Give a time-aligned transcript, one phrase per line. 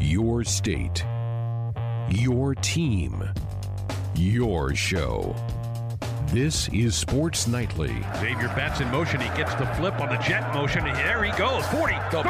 [0.00, 1.04] Your state.
[2.08, 3.22] Your team.
[4.14, 5.36] Your show.
[6.28, 7.94] This is Sports Nightly.
[8.16, 9.20] Xavier Betts in motion.
[9.20, 10.86] He gets the flip on the jet motion.
[10.86, 11.66] And there he goes.
[11.66, 12.22] 40, 30,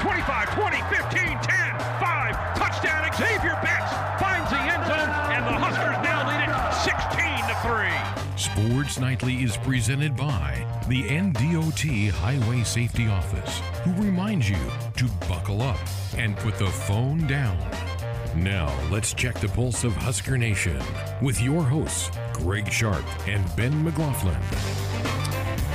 [0.00, 2.54] 25, 20, 15, 10, 5.
[2.56, 3.12] Touchdown.
[3.14, 3.92] Xavier Betts
[4.22, 8.72] finds the end zone, and the Huskers now lead it 16 to 3.
[8.72, 14.56] Sports Nightly is presented by the NDOT Highway Safety Office, who reminds you
[14.98, 15.78] to buckle up
[16.16, 17.56] and put the phone down.
[18.34, 20.82] Now, let's check the pulse of Husker Nation
[21.22, 24.34] with your hosts, Greg Sharp and Ben McLaughlin.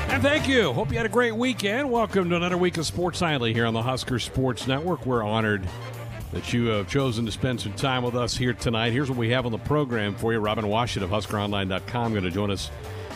[0.09, 0.73] And thank you.
[0.73, 1.89] Hope you had a great weekend.
[1.89, 5.05] Welcome to another week of Sports Nightly here on the Husker Sports Network.
[5.05, 5.65] We're honored
[6.33, 8.91] that you have chosen to spend some time with us here tonight.
[8.91, 10.39] Here's what we have on the program for you.
[10.39, 12.69] Robin Washut of HuskerOnline.com going to join us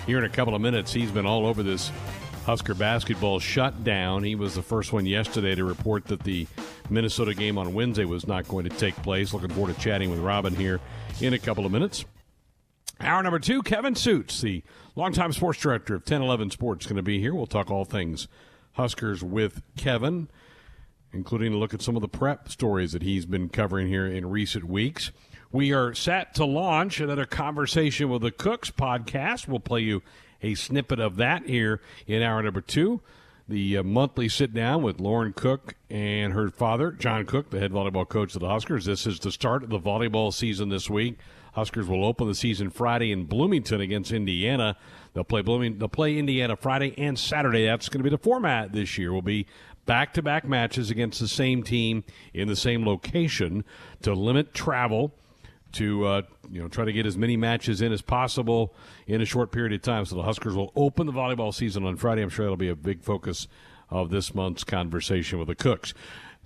[0.05, 0.93] here in a couple of minutes.
[0.93, 1.91] He's been all over this
[2.47, 4.23] Husker basketball shut down.
[4.23, 6.47] He was the first one yesterday to report that the
[6.89, 9.33] Minnesota game on Wednesday was not going to take place.
[9.33, 10.79] Looking forward to chatting with Robin here
[11.19, 12.05] in a couple of minutes.
[13.01, 14.63] Hour number two, Kevin Sjuts, the
[14.95, 17.35] longtime sports director of 1011 Sports, going to be here.
[17.35, 18.29] We'll talk all things
[18.77, 20.29] Huskers with Kevin,
[21.11, 24.25] including a look at some of the prep stories that he's been covering here in
[24.29, 25.11] recent weeks.
[25.51, 29.49] We are set to launch another conversation with the Cooks podcast.
[29.49, 30.01] We'll play you
[30.41, 33.01] a snippet of that here in hour number two.
[33.49, 37.71] The uh, monthly sit down with Lauren Cook and her father, John Cook, the head
[37.71, 38.85] volleyball coach of the Huskers.
[38.85, 41.17] This is the start of the volleyball season this week.
[41.53, 44.75] Huskers will open the season Friday in Bloomington against Indiana.
[45.13, 45.79] They'll play Blooming.
[45.79, 47.65] They'll play Indiana Friday and Saturday.
[47.65, 49.13] That's going to be the format this year.
[49.13, 49.47] Will be
[49.85, 53.63] back-to-back matches against the same team in the same location
[54.01, 55.13] to limit travel
[55.77, 58.73] to uh, you know try to get as many matches in as possible
[59.05, 60.05] in a short period of time.
[60.05, 62.21] So the Huskers will open the volleyball season on Friday.
[62.21, 63.47] I'm sure that'll be a big focus
[63.89, 65.93] of this month's conversation with the Cooks.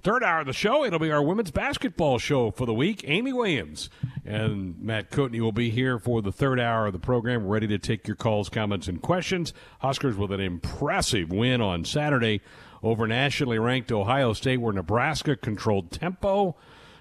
[0.03, 3.03] Third hour of the show, it'll be our women's basketball show for the week.
[3.07, 3.89] Amy Williams
[4.25, 7.77] and Matt Coatney will be here for the third hour of the program, ready to
[7.77, 9.53] take your calls, comments, and questions.
[9.79, 12.41] Huskers with an impressive win on Saturday
[12.81, 16.55] over nationally ranked Ohio State, where Nebraska controlled tempo,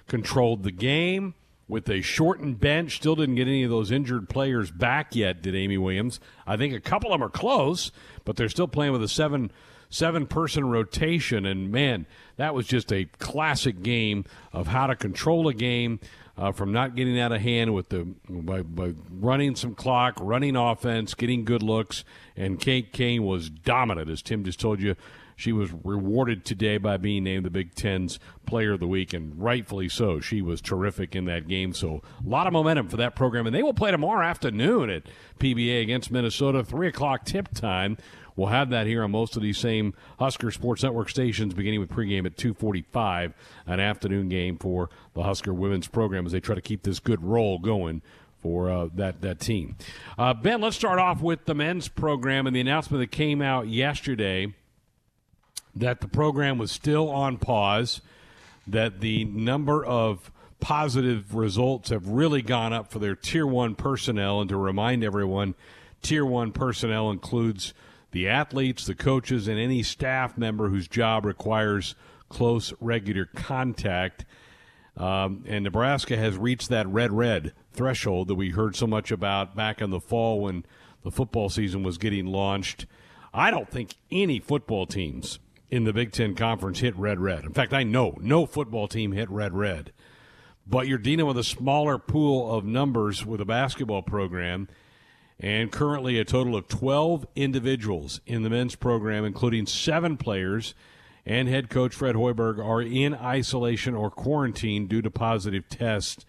[0.07, 1.35] controlled the game
[1.71, 2.97] with a shortened bench.
[2.97, 6.21] Still didn't get any of those injured players back yet, did Amy Williams.
[6.47, 7.93] I think a couple of them are close,
[8.25, 9.51] but they're still playing with a seven
[9.89, 11.47] seven person rotation.
[11.47, 16.01] And man, that was just a classic game of how to control a game.
[16.39, 20.57] Uh, from not getting out of hand with the by, by running some clock, running
[20.57, 22.03] offense, getting good looks,
[22.35, 24.97] and Kate Cain was dominant, as Tim just told you.
[25.41, 29.41] She was rewarded today by being named the Big Ten's Player of the Week, and
[29.41, 30.21] rightfully so.
[30.21, 31.73] She was terrific in that game.
[31.73, 35.05] So a lot of momentum for that program, and they will play tomorrow afternoon at
[35.39, 37.97] PBA against Minnesota, three o'clock tip time.
[38.37, 41.89] We'll have that here on most of these same Husker Sports Network stations, beginning with
[41.89, 43.33] pregame at 2:45,
[43.67, 47.25] an afternoon game for the Husker women's program as they try to keep this good
[47.25, 48.03] roll going
[48.43, 49.77] for uh, that that team.
[50.19, 53.69] Uh, ben, let's start off with the men's program and the announcement that came out
[53.69, 54.55] yesterday
[55.75, 58.01] that the program was still on pause,
[58.67, 64.41] that the number of positive results have really gone up for their tier one personnel,
[64.41, 65.55] and to remind everyone,
[66.03, 67.73] tier one personnel includes
[68.13, 71.95] the athletes, the coaches, and any staff member whose job requires
[72.29, 74.25] close, regular contact.
[74.97, 79.57] Um, and Nebraska has reached that red red threshold that we heard so much about
[79.57, 80.65] back in the fall when
[81.03, 82.87] the football season was getting launched.
[83.33, 85.39] I don't think any football teams
[85.71, 87.45] in the Big Ten Conference hit red red.
[87.45, 89.93] In fact, I know no football team hit red red.
[90.67, 94.69] But you're dealing with a smaller pool of numbers with a basketball program
[95.39, 100.75] and currently a total of 12 individuals in the men's program, including seven players
[101.25, 106.25] and head coach Fred Hoiberg, are in isolation or quarantine due to positive tests.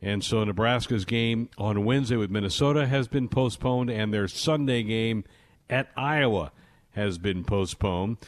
[0.00, 5.24] And so Nebraska's game on Wednesday with Minnesota has been postponed, and their Sunday game
[5.68, 6.52] at Iowa
[6.92, 8.18] has been postponed.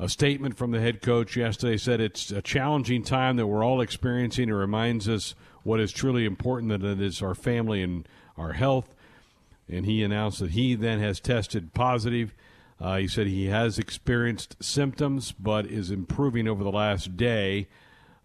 [0.00, 3.82] A statement from the head coach yesterday said it's a challenging time that we're all
[3.82, 4.48] experiencing.
[4.48, 8.08] It reminds us what is truly important that it is our family and
[8.38, 8.94] our health
[9.70, 12.34] and he announced that he then has tested positive.
[12.80, 17.68] Uh, he said he has experienced symptoms, but is improving over the last day.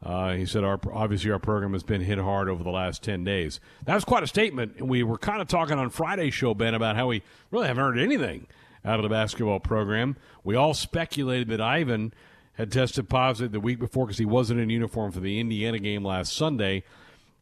[0.02, 3.24] Uh, he said, our, obviously, our program has been hit hard over the last 10
[3.24, 3.60] days.
[3.86, 4.76] That was quite a statement.
[4.78, 7.22] And we were kind of talking on Friday's show, Ben, about how we
[7.52, 8.48] really haven't heard anything
[8.86, 10.16] out of the basketball program.
[10.44, 12.14] We all speculated that Ivan
[12.54, 16.06] had tested positive the week before because he wasn't in uniform for the Indiana game
[16.06, 16.84] last Sunday.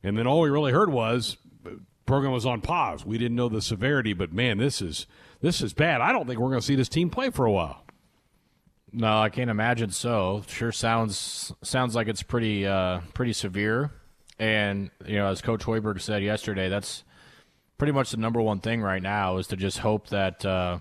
[0.02, 1.38] And then all we really heard was
[2.06, 3.06] program was on pause.
[3.06, 5.08] We didn't know the severity, but man, this is
[5.42, 6.02] this is bad.
[6.02, 7.84] I don't think we're going to see this team play for a while.
[8.92, 10.44] No, I can't imagine so.
[10.48, 13.92] Sure sounds sounds like it's pretty uh, pretty severe.
[14.40, 17.04] And you know, as Coach Hoiberg said yesterday, that's
[17.78, 20.80] pretty much the number one thing right now is to just hope that uh,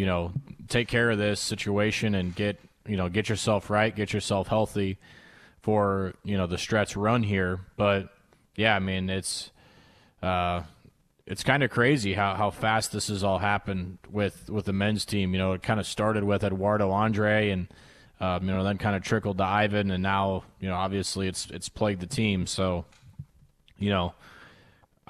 [0.00, 0.32] you know
[0.68, 2.58] take care of this situation and get
[2.88, 4.96] you know get yourself right, get yourself healthy
[5.60, 7.60] for you know the stretch run here.
[7.76, 8.08] But
[8.56, 9.50] yeah, I mean it's
[10.22, 10.62] uh,
[11.26, 15.04] it's kind of crazy how, how fast this has all happened with, with the men's
[15.04, 15.32] team.
[15.32, 17.68] You know, it kind of started with Eduardo Andre, and
[18.20, 21.50] um, you know then kind of trickled to Ivan, and now you know obviously it's
[21.50, 22.46] it's plagued the team.
[22.46, 22.86] So,
[23.78, 24.14] you know,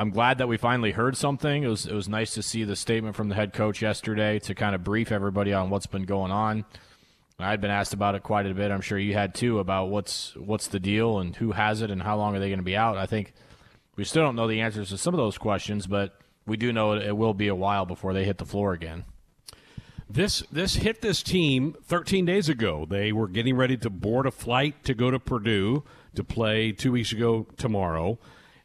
[0.00, 1.62] I'm glad that we finally heard something.
[1.62, 4.54] It was it was nice to see the statement from the head coach yesterday to
[4.54, 6.64] kind of brief everybody on what's been going on.
[7.38, 8.70] I'd been asked about it quite a bit.
[8.70, 12.02] I'm sure you had too about what's what's the deal and who has it and
[12.02, 12.96] how long are they going to be out.
[12.96, 13.34] I think
[13.94, 16.94] we still don't know the answers to some of those questions, but we do know
[16.94, 19.04] it will be a while before they hit the floor again.
[20.08, 22.86] This this hit this team 13 days ago.
[22.88, 26.92] They were getting ready to board a flight to go to Purdue to play two
[26.92, 28.18] weeks ago tomorrow,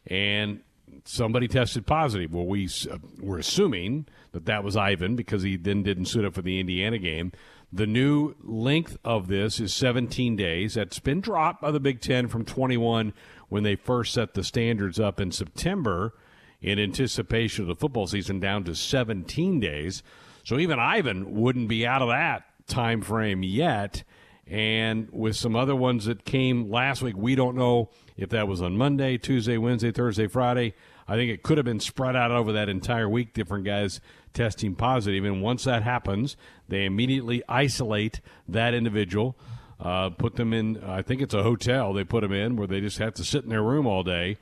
[0.06, 0.60] and
[1.04, 2.32] somebody tested positive.
[2.34, 6.34] Well, we uh, were assuming that that was Ivan because he then didn't suit up
[6.34, 7.32] for the Indiana game.
[7.72, 10.74] The new length of this is 17 days.
[10.74, 13.12] That's been dropped by the Big Ten from 21
[13.48, 16.14] when they first set the standards up in September
[16.60, 20.02] in anticipation of the football season down to 17 days.
[20.44, 24.04] So even Ivan wouldn't be out of that time frame yet.
[24.46, 28.62] And with some other ones that came last week, we don't know if that was
[28.62, 30.74] on Monday, Tuesday, Wednesday, Thursday, Friday.
[31.08, 34.00] I think it could have been spread out over that entire week, different guys
[34.32, 35.24] testing positive.
[35.24, 36.36] And once that happens,
[36.68, 39.36] they immediately isolate that individual
[39.80, 42.80] uh, put them in, I think it's a hotel they put them in where they
[42.80, 44.38] just have to sit in their room all day.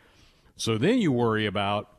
[0.56, 1.90] So then you worry about,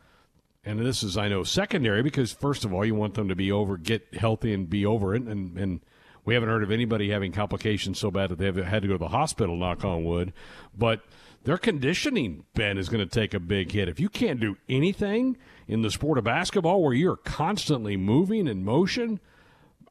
[0.64, 3.52] and this is, I know, secondary because, first of all, you want them to be
[3.52, 5.24] over, get healthy and be over it.
[5.24, 5.82] And, and
[6.24, 9.00] we haven't heard of anybody having complications so bad that they've had to go to
[9.00, 10.32] the hospital, knock on wood.
[10.76, 11.02] But
[11.46, 13.88] their conditioning, Ben, is going to take a big hit.
[13.88, 15.38] If you can't do anything
[15.68, 19.20] in the sport of basketball where you're constantly moving in motion,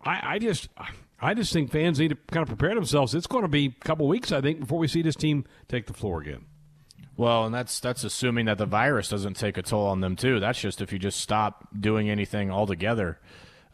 [0.03, 0.69] I, I just
[1.21, 3.15] I just think fans need to kind of prepare themselves.
[3.15, 5.87] It's going to be a couple weeks, I think, before we see this team take
[5.87, 6.45] the floor again.
[7.17, 10.41] Well, and that's that's assuming that the virus doesn't take a toll on them too.
[10.41, 13.21] That's just if you just stop doing anything altogether,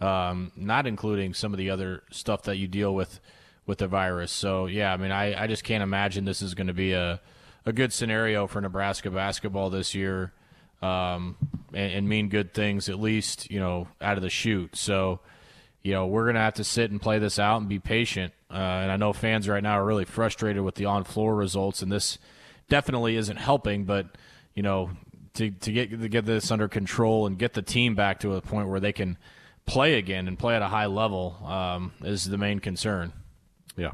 [0.02, 3.20] um, not including some of the other stuff that you deal with
[3.64, 4.30] with the virus.
[4.30, 7.22] So yeah, I mean, I, I just can't imagine this is going to be a
[7.66, 10.32] a good scenario for Nebraska basketball this year,
[10.82, 11.36] um,
[11.72, 14.76] and, and mean good things at least you know out of the chute.
[14.76, 15.20] So
[15.82, 18.32] you know, we're to have to sit and play this out and be patient.
[18.50, 21.82] Uh, and I know fans right now are really frustrated with the on floor results,
[21.82, 22.18] and this
[22.68, 23.84] definitely isn't helping.
[23.84, 24.06] But,
[24.54, 24.90] you know,
[25.34, 28.42] to, to get to get this under control and get the team back to a
[28.42, 29.16] point where they can
[29.64, 33.12] play again and play at a high level um, is the main concern.
[33.76, 33.92] Yeah.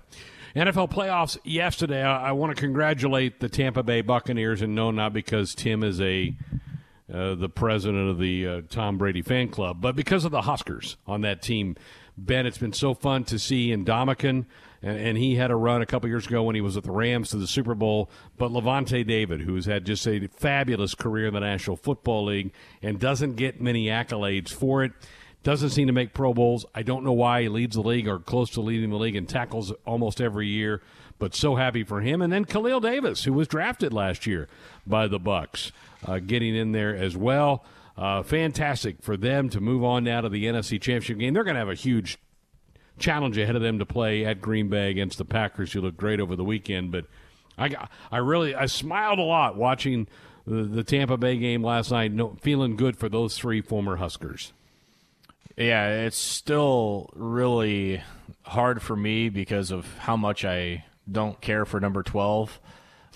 [0.57, 2.03] NFL playoffs yesterday.
[2.03, 6.01] I, I want to congratulate the Tampa Bay Buccaneers, and no, not because Tim is
[6.01, 6.35] a
[7.13, 10.97] uh, the president of the uh, Tom Brady fan club, but because of the Huskers
[11.07, 11.77] on that team.
[12.19, 13.85] Ben, it's been so fun to see in
[14.83, 16.91] and, and, he had a run a couple years ago when he was with the
[16.91, 18.11] Rams to the Super Bowl.
[18.39, 22.99] But Lavonte David, who's had just a fabulous career in the National Football League and
[22.99, 24.93] doesn't get many accolades for it,
[25.47, 26.67] doesn't seem to make Pro Bowls.
[26.75, 29.27] I don't know why he leads the league or close to leading the league in
[29.27, 30.83] tackles almost every year
[31.19, 32.21] but so happy for him.
[32.23, 34.49] And then Khalil Davis, who was drafted last year
[34.87, 35.73] by the Bucs,
[36.05, 37.65] uh, getting in there as well.
[37.97, 41.33] Uh, fantastic for them to move on now to the NFC Championship game.
[41.33, 42.19] They're going to have a huge
[42.99, 46.21] challenge ahead of them to play at Green Bay against the Packers, who looked great
[46.21, 46.93] over the weekend.
[46.93, 47.07] But
[47.57, 50.09] I, I really, I smiled a lot watching
[50.47, 54.53] the, the Tampa Bay game last night, no, feeling good for those three former Huskers.
[55.57, 58.03] Yeah, it's still really
[58.43, 62.61] hard for me because of how much I don't care for number 12.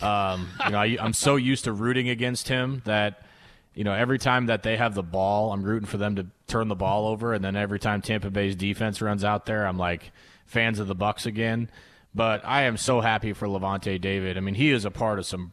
[0.01, 3.27] Um, you know, I, I'm so used to rooting against him that,
[3.75, 6.69] you know, every time that they have the ball, I'm rooting for them to turn
[6.69, 7.35] the ball over.
[7.35, 10.11] And then every time Tampa Bay's defense runs out there, I'm like
[10.47, 11.71] fans of the Bucs again.
[12.15, 14.37] But I am so happy for Lavonte David.
[14.37, 15.53] I mean, he is a part of some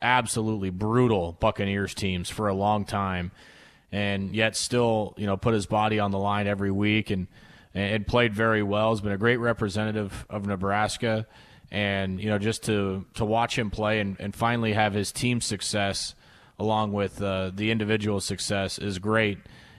[0.00, 3.30] absolutely brutal Buccaneers teams for a long time,
[3.92, 7.28] and yet still, you know, put his body on the line every week and
[7.74, 8.92] and played very well.
[8.92, 11.26] He's been a great representative of Nebraska
[11.72, 15.40] and you know just to to watch him play and, and finally have his team
[15.40, 16.14] success
[16.58, 19.38] along with uh, the individual success is great.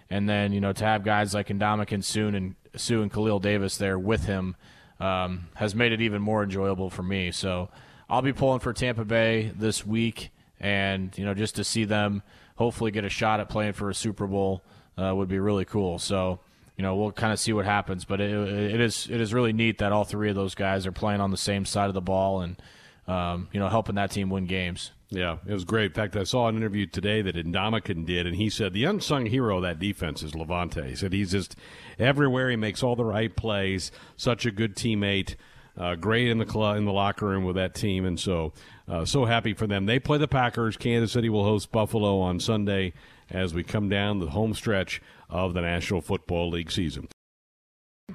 [0.09, 3.77] And then you know to have guys like Ndamukong Suh and Suh and Khalil Davis
[3.77, 4.55] there with him
[4.99, 7.31] um, has made it even more enjoyable for me.
[7.31, 7.69] So
[8.09, 12.23] I'll be pulling for Tampa Bay this week, and you know just to see them
[12.55, 14.63] hopefully get a shot at playing for a Super Bowl
[14.97, 15.99] uh, would be really cool.
[15.99, 16.39] So
[16.77, 18.05] you know, we'll kind of see what happens.
[18.05, 20.91] But it, it is it is really neat that all three of those guys are
[20.91, 22.61] playing on the same side of the ball and
[23.07, 24.91] um, you know helping that team win games.
[25.09, 25.91] Yeah, it was great.
[25.91, 29.27] In fact, I saw an interview today that Ndamukong did, and he said the unsung
[29.27, 30.87] hero of that defense is Lavonte.
[30.87, 31.55] He said he's just
[31.99, 32.49] everywhere.
[32.49, 33.91] He makes all the right plays.
[34.17, 35.35] Such a good teammate.
[35.77, 38.53] Uh, great in the cl- in the locker room with that team, and so
[38.87, 39.85] uh, so happy for them.
[39.85, 40.77] They play the Packers.
[40.77, 42.93] Kansas City will host Buffalo on Sunday
[43.29, 47.07] as we come down the home stretch of the National Football League season.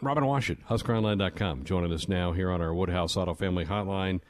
[0.02, 4.20] Robin Washut, HuskerOnline.com, joining us now here on our Woodhouse Auto Family Hotline.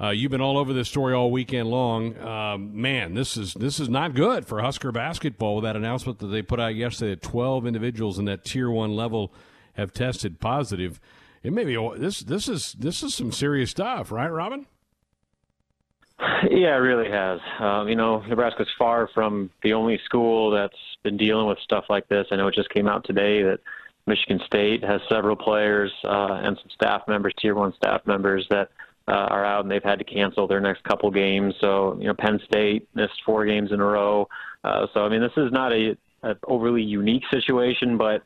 [0.00, 2.18] Uh, you've been all over this story all weekend long.
[2.18, 5.56] Um, man, this is this is not good for Husker basketball.
[5.56, 8.96] With that announcement that they put out yesterday, that 12 individuals in that Tier One
[8.96, 9.32] level
[9.74, 11.00] have tested positive.
[11.42, 14.66] It may be this this is this is some serious stuff, right, Robin?
[16.50, 17.40] Yeah, it really has.
[17.58, 22.08] Um, you know, Nebraska's far from the only school that's been dealing with stuff like
[22.08, 22.26] this.
[22.30, 23.58] I know it just came out today that
[24.06, 28.70] Michigan State has several players uh, and some staff members, tier one staff members, that
[29.08, 31.54] uh, are out and they've had to cancel their next couple games.
[31.60, 34.28] So, you know, Penn State missed four games in a row.
[34.62, 38.22] Uh, so, I mean, this is not a, a overly unique situation, but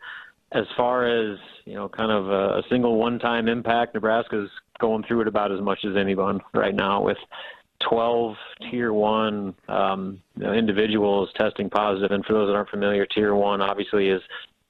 [0.53, 5.23] as far as you know, kind of a, a single one-time impact, Nebraska's going through
[5.23, 7.19] it about as much as anyone right now with
[7.81, 8.37] 12
[8.71, 12.11] tier one um, individuals testing positive.
[12.11, 14.23] And for those that aren't familiar, tier one obviously is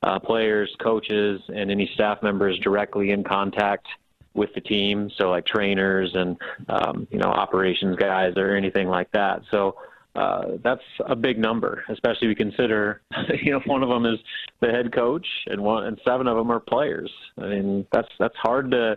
[0.02, 3.86] uh, players, coaches, and any staff members directly in contact
[4.34, 5.10] with the team.
[5.16, 6.36] So like trainers and
[6.68, 9.42] um, you know operations guys or anything like that.
[9.50, 9.76] So.
[10.16, 13.02] Uh, that's a big number, especially we consider,
[13.42, 14.20] you know, one of them is
[14.60, 17.10] the head coach, and one and seven of them are players.
[17.36, 18.96] I mean, that's that's hard to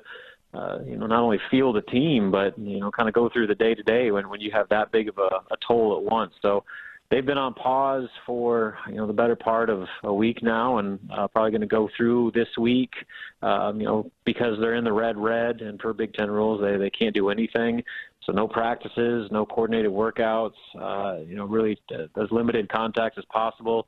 [0.53, 3.47] uh, you know, not only feel the team, but you know, kind of go through
[3.47, 6.03] the day to day when when you have that big of a, a toll at
[6.03, 6.33] once.
[6.41, 6.63] So
[7.09, 10.99] they've been on pause for you know the better part of a week now, and
[11.11, 12.93] uh, probably going to go through this week.
[13.41, 16.77] Um, you know, because they're in the red red, and per Big Ten rules, they
[16.77, 17.83] they can't do anything.
[18.23, 20.51] So no practices, no coordinated workouts.
[20.77, 23.87] Uh, you know, really uh, as limited contact as possible.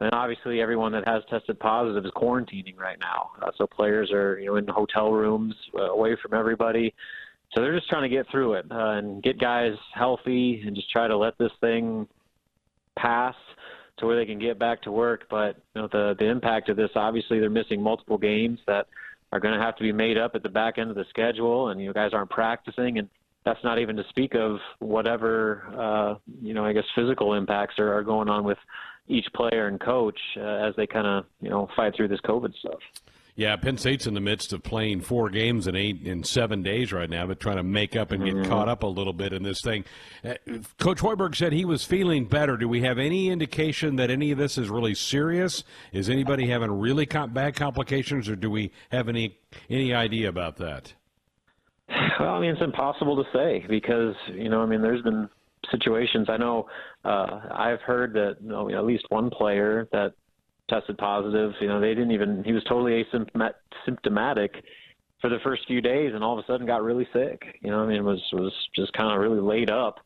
[0.00, 3.30] And obviously, everyone that has tested positive is quarantining right now.
[3.42, 6.94] Uh, so players are, you know, in hotel rooms uh, away from everybody.
[7.52, 10.90] So they're just trying to get through it uh, and get guys healthy and just
[10.90, 12.06] try to let this thing
[12.96, 13.34] pass
[13.98, 15.24] to where they can get back to work.
[15.28, 18.86] But you know, the the impact of this, obviously, they're missing multiple games that
[19.32, 21.68] are going to have to be made up at the back end of the schedule,
[21.68, 23.08] and you know, guys aren't practicing and
[23.44, 27.92] that's not even to speak of whatever uh, you know I guess physical impacts are,
[27.94, 28.58] are going on with
[29.08, 32.54] each player and coach uh, as they kind of you know fight through this COVID
[32.58, 32.80] stuff.
[33.38, 36.92] Yeah, Penn State's in the midst of playing four games in eight in seven days
[36.92, 38.50] right now, but trying to make up and get mm-hmm.
[38.50, 39.84] caught up a little bit in this thing.
[40.24, 40.34] Uh,
[40.80, 42.56] coach Hoiberg said he was feeling better.
[42.56, 45.62] Do we have any indication that any of this is really serious?
[45.92, 49.38] Is anybody having really bad complications, or do we have any
[49.70, 50.92] any idea about that?
[52.18, 55.28] Well, I mean, it's impossible to say because you know, I mean, there's been
[55.70, 56.28] situations.
[56.28, 56.68] I know
[57.04, 60.14] uh, I've heard that you know, at least one player that
[60.68, 61.52] tested positive.
[61.60, 62.44] You know, they didn't even.
[62.44, 64.50] He was totally asymptomatic
[65.20, 67.42] for the first few days, and all of a sudden got really sick.
[67.60, 70.00] You know, I mean, was was just kind of really laid up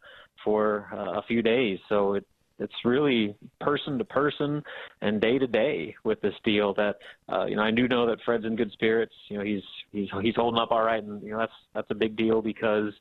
[0.44, 1.78] for uh, a few days.
[1.88, 2.26] So it
[2.58, 4.62] it's really person to person
[5.00, 6.96] and day to day with this deal that
[7.30, 9.14] uh, you know I do know that Fred's in good spirits.
[9.28, 11.94] You know he's he's he's holding up all right, and you know that's that's a
[11.94, 12.92] big deal because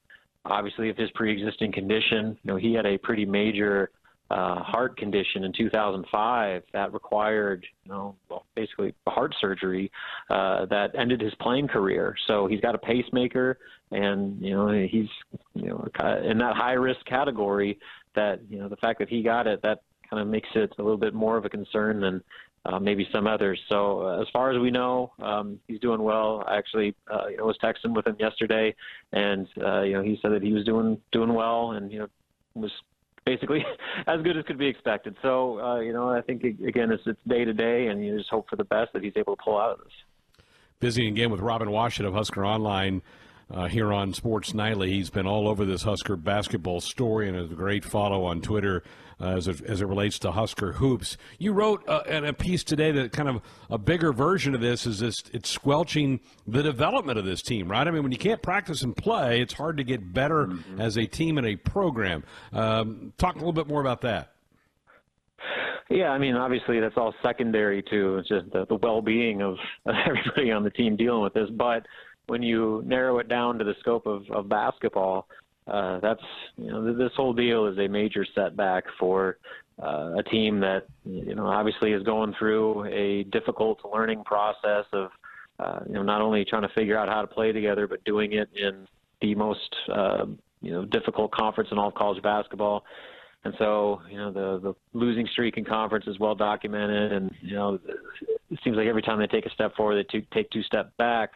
[0.46, 2.38] obviously of his pre-existing condition.
[2.44, 3.92] You know he had a pretty major
[4.32, 9.92] uh, heart condition in 2005 that required, you know, well, basically heart surgery
[10.30, 12.16] uh, that ended his playing career.
[12.28, 13.58] So he's got a pacemaker,
[13.92, 15.10] and you know he's,
[15.54, 15.86] you know,
[16.24, 17.78] in that high risk category
[18.16, 20.82] that you know the fact that he got it that kind of makes it a
[20.82, 22.24] little bit more of a concern than
[22.66, 23.60] uh, maybe some others.
[23.70, 26.44] So uh, as far as we know, um, he's doing well.
[26.48, 28.76] I actually uh, you know was texting with him yesterday,
[29.12, 32.08] and uh, you know he said that he was doing doing well, and you know
[32.54, 32.72] was
[33.26, 33.66] basically
[34.08, 35.16] as good as could be expected.
[35.22, 38.30] So uh, you know I think again it's it's day to day, and you just
[38.30, 40.44] hope for the best that he's able to pull out of this.
[40.80, 43.02] Busy again with Robin Washut of Husker Online
[43.52, 44.92] uh, here on Sports Nightly.
[44.92, 48.84] He's been all over this Husker basketball story and is a great follow on Twitter
[49.22, 51.18] uh, as, it, as it relates to Husker hoops.
[51.38, 54.86] You wrote uh, in a piece today that kind of a bigger version of this
[54.86, 57.88] is this it's squelching the development of this team, right?
[57.88, 60.82] I mean, when you can't practice and play, it's hard to get better mm-hmm.
[60.82, 62.24] as a team and a program.
[62.52, 64.34] Um, talk a little bit more about that.
[65.90, 70.64] Yeah, I mean, obviously that's all secondary to just the, the well-being of everybody on
[70.64, 71.86] the team dealing with this, but
[72.28, 75.28] when you narrow it down to the scope of, of basketball,
[75.68, 76.22] uh, that's
[76.58, 79.38] you know this whole deal is a major setback for
[79.82, 85.10] uh, a team that you know obviously is going through a difficult learning process of
[85.60, 88.34] uh, you know not only trying to figure out how to play together but doing
[88.34, 88.88] it in
[89.22, 90.26] the most uh,
[90.62, 92.84] you know difficult conference in all of college basketball.
[93.44, 97.56] And so, you know, the the losing streak in conference is well documented, and you
[97.56, 97.80] know,
[98.52, 101.32] it seems like every time they take a step forward, they take two steps back.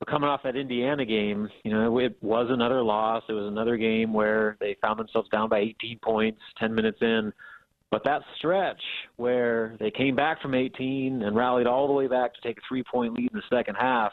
[0.00, 3.22] But coming off that Indiana game, you know, it was another loss.
[3.28, 7.32] It was another game where they found themselves down by 18 points 10 minutes in.
[7.90, 8.80] But that stretch
[9.16, 12.60] where they came back from 18 and rallied all the way back to take a
[12.66, 14.12] three-point lead in the second half,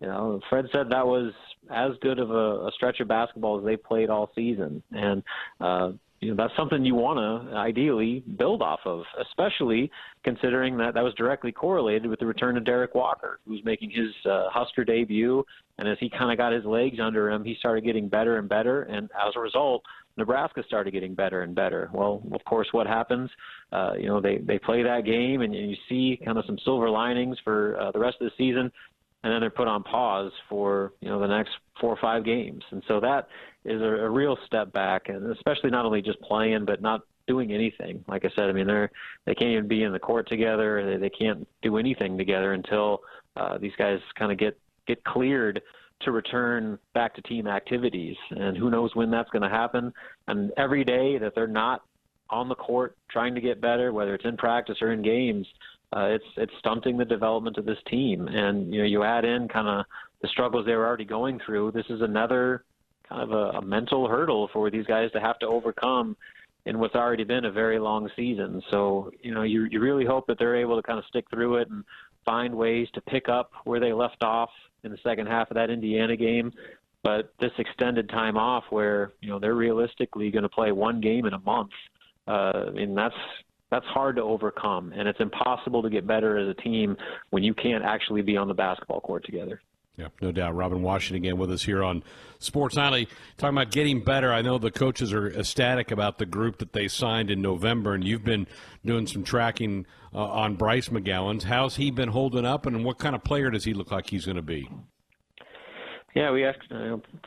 [0.00, 1.32] you know, Fred said that was
[1.70, 5.22] as good of a, a stretch of basketball as they played all season, and
[5.60, 9.90] uh, you know that's something you want to ideally build off of, especially
[10.24, 14.08] considering that that was directly correlated with the return of Derek Walker, who's making his
[14.30, 15.44] uh, Husker debut,
[15.78, 18.48] and as he kind of got his legs under him, he started getting better and
[18.48, 19.82] better, and as a result,
[20.16, 21.90] Nebraska started getting better and better.
[21.92, 23.28] Well, of course, what happens?
[23.70, 26.88] Uh, you know, they they play that game, and you see kind of some silver
[26.88, 28.72] linings for uh, the rest of the season
[29.26, 32.62] and then they're put on pause for you know the next four or five games,
[32.70, 33.26] and so that
[33.64, 37.50] is a, a real step back, and especially not only just playing but not doing
[37.50, 38.04] anything.
[38.06, 38.88] Like I said, I mean they're
[39.24, 40.92] they can't even be in the court together.
[40.92, 43.00] They, they can't do anything together until
[43.34, 44.56] uh, these guys kind of get
[44.86, 45.60] get cleared
[46.02, 49.92] to return back to team activities, and who knows when that's going to happen.
[50.28, 51.82] And every day that they're not
[52.30, 55.48] on the court trying to get better, whether it's in practice or in games,
[55.94, 58.28] uh, it's it's stunting the development of this team.
[58.28, 59.86] And you know, you add in kind of
[60.22, 61.72] the struggles they were already going through.
[61.72, 62.64] This is another
[63.08, 66.16] kind of a, a mental hurdle for these guys to have to overcome
[66.64, 68.62] in what's already been a very long season.
[68.70, 71.56] So you know, you you really hope that they're able to kind of stick through
[71.56, 71.84] it and
[72.24, 74.50] find ways to pick up where they left off
[74.82, 76.52] in the second half of that Indiana game.
[77.04, 81.26] But this extended time off, where you know they're realistically going to play one game
[81.26, 81.70] in a month,
[82.26, 83.14] uh, mean that's
[83.70, 86.96] that's hard to overcome, and it's impossible to get better as a team
[87.30, 89.60] when you can't actually be on the basketball court together.
[89.96, 90.54] Yeah, no doubt.
[90.54, 92.04] Robin Washut again with us here on
[92.38, 93.08] Sports Nightly,
[93.38, 94.30] talking about getting better.
[94.30, 98.04] I know the coaches are ecstatic about the group that they signed in November, and
[98.04, 98.46] you've been
[98.84, 101.44] doing some tracking uh, on Bryce McGowens.
[101.44, 104.26] How's he been holding up, and what kind of player does he look like he's
[104.26, 104.68] going to be?
[106.14, 106.70] Yeah, we asked,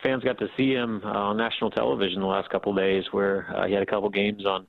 [0.04, 3.52] fans got to see him uh, on national television the last couple of days, where
[3.56, 4.68] uh, he had a couple games on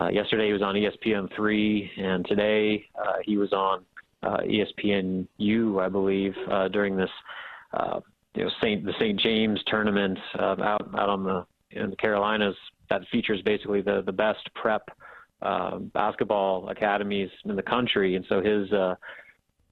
[0.00, 3.84] uh, yesterday he was on ESPN three, and today uh, he was on
[4.22, 7.10] uh, ESPN U, I believe, uh, during this
[7.74, 8.00] uh,
[8.34, 9.18] you know Saint the St.
[9.20, 12.56] James tournament uh, out out on the in the Carolinas
[12.88, 14.88] that features basically the the best prep
[15.42, 18.94] uh, basketball academies in the country, and so his uh,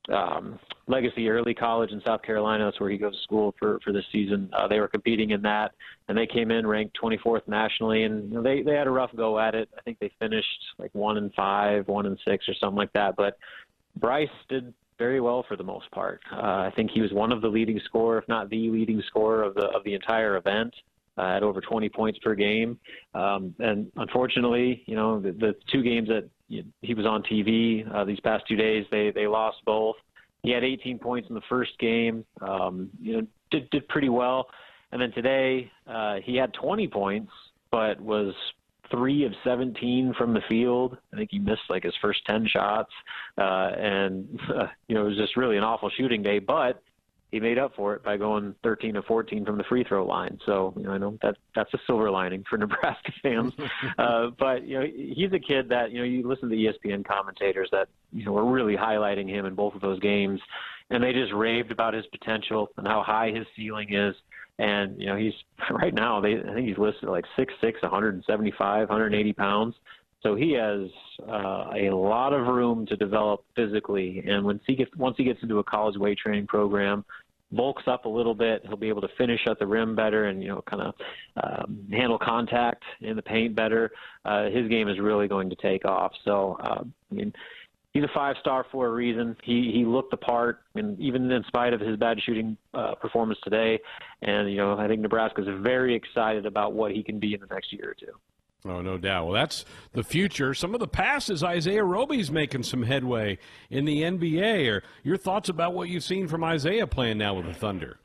[0.09, 2.65] um, Legacy Early College in South Carolina.
[2.65, 4.51] That's where he goes to school for for this season.
[4.53, 5.73] Uh, they were competing in that,
[6.09, 9.11] and they came in ranked 24th nationally, and you know, they they had a rough
[9.17, 9.69] go at it.
[9.77, 13.17] I think they finished like one and five, one and six, or something like that.
[13.17, 13.39] But
[13.97, 16.21] Bryce did very well for the most part.
[16.33, 19.43] Uh, I think he was one of the leading scorer, if not the leading scorer
[19.43, 20.75] of the of the entire event.
[21.19, 22.79] Uh, at over 20 points per game,
[23.15, 26.27] um, and unfortunately, you know the, the two games that
[26.83, 28.85] he was on TV uh, these past two days.
[28.91, 29.97] They they lost both.
[30.43, 32.25] He had 18 points in the first game.
[32.41, 34.49] Um, you know, did did pretty well.
[34.93, 37.31] And then today uh, he had 20 points,
[37.71, 38.35] but was
[38.91, 40.97] three of 17 from the field.
[41.13, 42.91] I think he missed like his first 10 shots,
[43.39, 46.39] uh, and uh, you know it was just really an awful shooting day.
[46.39, 46.83] But
[47.31, 50.39] he made up for it by going 13 of 14 from the free throw line.
[50.45, 53.53] So you know, I know that that's a silver lining for Nebraska fans.
[53.99, 57.69] uh, but you know, he's a kid that you know you listen to ESPN commentators
[57.73, 60.41] that you know were really highlighting him in both of those games,
[60.91, 64.15] and they just raved about his potential and how high his ceiling is.
[64.59, 65.35] And you know, he's
[65.71, 69.75] right now they I think he's listed like 6'6", 175, 180 pounds.
[70.23, 70.89] So he has
[71.27, 75.43] uh, a lot of room to develop physically, and once he gets once he gets
[75.43, 77.05] into a college weight training program,
[77.53, 80.43] bulks up a little bit, he'll be able to finish at the rim better, and
[80.43, 80.95] you know, kind of
[81.43, 83.91] um, handle contact in the paint better.
[84.25, 86.13] Uh, his game is really going to take off.
[86.25, 87.33] So, uh, I mean,
[87.93, 89.37] he's a five star for a reason.
[89.43, 93.39] He he looked the part, and even in spite of his bad shooting uh, performance
[93.43, 93.79] today,
[94.23, 97.41] and you know, I think Nebraska is very excited about what he can be in
[97.41, 98.13] the next year or two.
[98.65, 99.27] Oh, no doubt.
[99.27, 100.53] Well, that's the future.
[100.53, 103.39] Some of the past is Isaiah Roby's making some headway
[103.71, 104.71] in the NBA.
[104.71, 107.99] Or your thoughts about what you've seen from Isaiah playing now with the Thunder?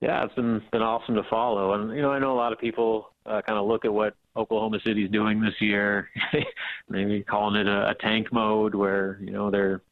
[0.00, 2.58] Yeah, it's been been awesome to follow, and you know I know a lot of
[2.58, 6.08] people uh, kind of look at what Oklahoma City's doing this year,
[6.88, 9.82] maybe calling it a, a tank mode, where you know they're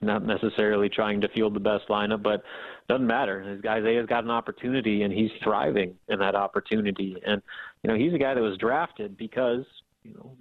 [0.00, 2.42] not necessarily trying to field the best lineup, but
[2.88, 3.60] doesn't matter.
[3.66, 7.16] Isaiah's got an opportunity, and he's thriving in that opportunity.
[7.26, 7.42] And
[7.82, 9.64] you know, he's a guy that was drafted because
[10.02, 10.32] you know,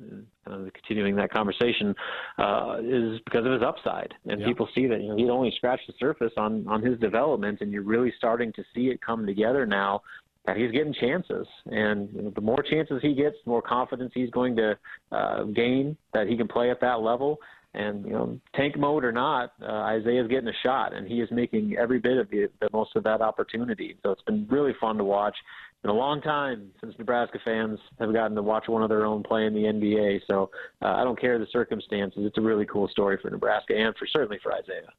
[0.46, 1.94] kind of continuing that conversation
[2.38, 4.48] uh, is because of his upside, and yeah.
[4.48, 7.72] people see that you know he'd only scratched the surface on on his development, and
[7.72, 10.02] you're really starting to see it come together now
[10.46, 14.12] that he's getting chances, and you know, the more chances he gets, the more confidence
[14.14, 14.78] he's going to
[15.12, 17.38] uh, gain that he can play at that level.
[17.76, 21.30] And you know, tank mode or not, uh, Isaiah's getting a shot, and he is
[21.30, 23.96] making every bit of the, the most of that opportunity.
[24.02, 25.36] So it's been really fun to watch.
[25.82, 29.24] Been a long time since Nebraska fans have gotten to watch one of their own
[29.24, 30.22] play in the NBA.
[30.28, 32.26] So uh, I don't care the circumstances.
[32.26, 34.90] It's a really cool story for Nebraska and for certainly for Isaiah.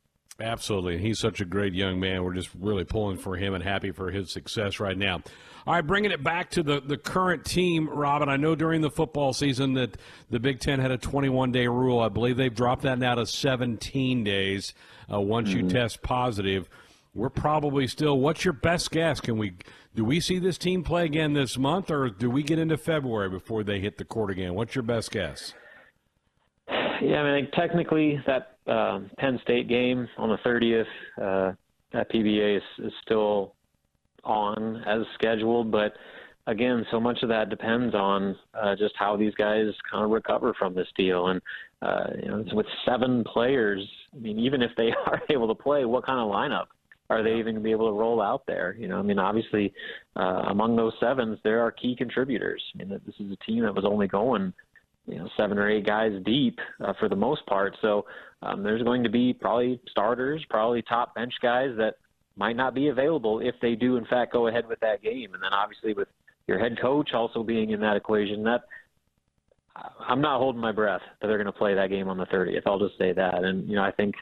[0.40, 0.98] Absolutely.
[0.98, 2.24] He's such a great young man.
[2.24, 5.20] We're just really pulling for him and happy for his success right now.
[5.66, 8.30] All right, bringing it back to the, the current team, Robin.
[8.30, 9.98] I know during the football season that
[10.30, 12.00] the Big Ten had a 21 day rule.
[12.00, 14.72] I believe they've dropped that now to 17 days
[15.12, 15.66] uh, once mm-hmm.
[15.66, 16.70] you test positive.
[17.14, 18.18] We're probably still.
[18.18, 19.20] What's your best guess?
[19.20, 19.54] Can we
[19.94, 23.28] do we see this team play again this month, or do we get into February
[23.28, 24.54] before they hit the court again?
[24.54, 25.54] What's your best guess?
[26.68, 30.84] Yeah, I mean, technically that uh, Penn State game on the 30th
[31.20, 31.52] uh,
[31.98, 33.54] at PBA is, is still
[34.22, 35.94] on as scheduled, but
[36.46, 40.54] again, so much of that depends on uh, just how these guys kind of recover
[40.58, 41.28] from this deal.
[41.28, 41.40] And
[41.82, 43.80] uh, you know, with seven players,
[44.14, 46.66] I mean, even if they are able to play, what kind of lineup
[47.10, 48.74] are they even going to be able to roll out there?
[48.78, 49.74] You know, I mean, obviously,
[50.16, 52.62] uh, among those sevens, there are key contributors.
[52.74, 54.54] I mean, this is a team that was only going
[55.10, 57.76] you know seven or eight guys deep uh, for the most part.
[57.82, 58.06] So
[58.42, 61.96] um, there's going to be probably starters, probably top bench guys that
[62.36, 65.34] might not be available if they do in fact go ahead with that game.
[65.34, 66.08] And then obviously with
[66.46, 68.62] your head coach also being in that equation, that
[70.00, 72.62] I'm not holding my breath that they're going to play that game on the 30th.
[72.66, 73.44] I'll just say that.
[73.44, 74.14] And you know I think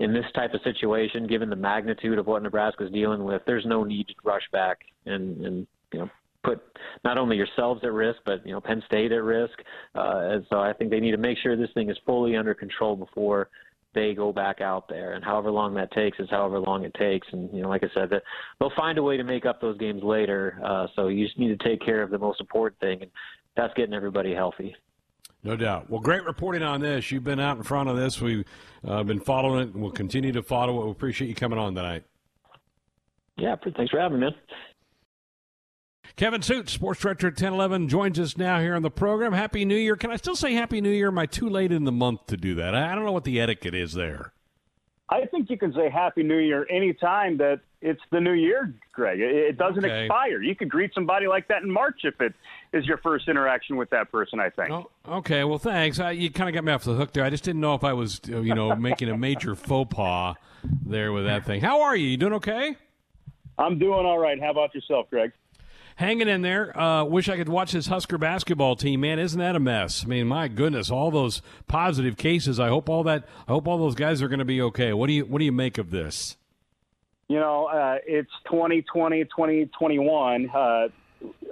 [0.00, 3.84] in this type of situation, given the magnitude of what Nebraska's dealing with, there's no
[3.84, 6.10] need to rush back and, and you know
[6.42, 6.62] put
[7.04, 9.58] not only yourselves at risk, but you know Penn State at risk.
[9.94, 12.54] Uh, and so I think they need to make sure this thing is fully under
[12.54, 13.50] control before
[13.94, 15.12] they go back out there.
[15.12, 17.26] And however long that takes is however long it takes.
[17.32, 18.22] And you know, like I said, that
[18.58, 20.58] they'll find a way to make up those games later.
[20.64, 23.10] Uh, so you just need to take care of the most important thing, and
[23.56, 24.74] that's getting everybody healthy.
[25.42, 25.88] No doubt.
[25.88, 27.10] Well, great reporting on this.
[27.10, 28.20] You've been out in front of this.
[28.20, 28.44] We've
[28.86, 30.84] uh, been following it, and we'll continue to follow it.
[30.84, 32.04] We appreciate you coming on tonight.
[33.38, 34.34] Yeah, thanks for having me, man.
[36.16, 39.32] Kevin Sjuts, sports director at 1011, joins us now here on the program.
[39.32, 39.96] Happy New Year.
[39.96, 41.08] Can I still say Happy New Year?
[41.08, 42.74] Am I too late in the month to do that?
[42.74, 44.32] I don't know what the etiquette is there.
[45.08, 49.20] I think you can say Happy New Year anytime that it's the new year, Greg.
[49.20, 50.04] It doesn't okay.
[50.04, 50.42] expire.
[50.42, 52.34] You could greet somebody like that in March if it
[52.72, 54.70] is your first interaction with that person, I think.
[54.70, 55.98] Oh, okay, well, thanks.
[55.98, 57.24] I, you kind of got me off the hook there.
[57.24, 60.36] I just didn't know if I was, you know, making a major faux pas
[60.86, 61.60] there with that thing.
[61.60, 62.08] How are you?
[62.08, 62.76] You doing okay?
[63.58, 64.40] I'm doing all right.
[64.40, 65.32] How about yourself, Greg?
[66.00, 66.76] hanging in there.
[66.78, 69.18] Uh, wish I could watch this Husker basketball team, man.
[69.18, 70.02] Isn't that a mess?
[70.04, 72.58] I mean, my goodness, all those positive cases.
[72.58, 73.28] I hope all that.
[73.46, 74.92] I hope all those guys are going to be okay.
[74.94, 76.36] What do you What do you make of this?
[77.28, 80.50] You know, uh, it's 2020, 2021.
[80.50, 80.88] Uh,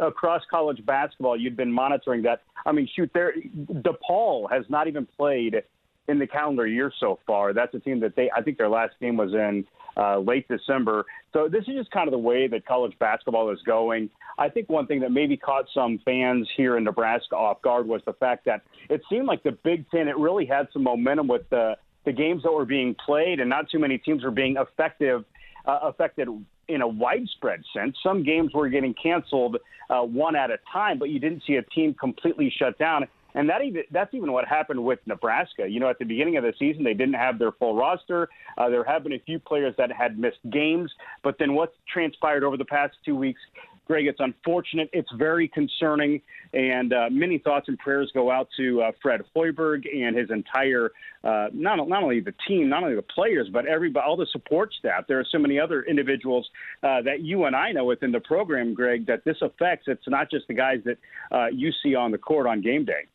[0.00, 2.42] across college basketball, you'd been monitoring that.
[2.64, 3.34] I mean, shoot, there,
[3.72, 5.62] DePaul has not even played
[6.08, 7.52] in the calendar year so far.
[7.52, 11.04] That's a team that they, I think their last game was in uh, late December.
[11.32, 14.08] So this is just kind of the way that college basketball is going.
[14.38, 18.00] I think one thing that maybe caught some fans here in Nebraska off guard was
[18.06, 21.48] the fact that it seemed like the Big Ten, it really had some momentum with
[21.50, 25.24] the, the games that were being played, and not too many teams were being effective,
[25.66, 26.28] uh, affected
[26.68, 27.96] in a widespread sense.
[28.02, 29.56] Some games were getting canceled
[29.90, 33.06] uh, one at a time, but you didn't see a team completely shut down.
[33.34, 35.68] And that even that's even what happened with Nebraska.
[35.68, 38.28] You know, at the beginning of the season, they didn't have their full roster.
[38.56, 40.90] Uh, there have been a few players that had missed games,
[41.22, 43.40] but then what's transpired over the past two weeks,
[43.88, 44.90] Greg, it's unfortunate.
[44.92, 46.20] It's very concerning,
[46.52, 50.92] and uh, many thoughts and prayers go out to uh, Fred Hoiberg and his entire
[51.24, 54.72] uh, not not only the team, not only the players, but everybody, all the support
[54.78, 55.04] staff.
[55.08, 56.48] There are so many other individuals
[56.82, 59.86] uh, that you and I know within the program, Greg, that this affects.
[59.88, 60.98] It's not just the guys that
[61.32, 63.06] uh, you see on the court on game day.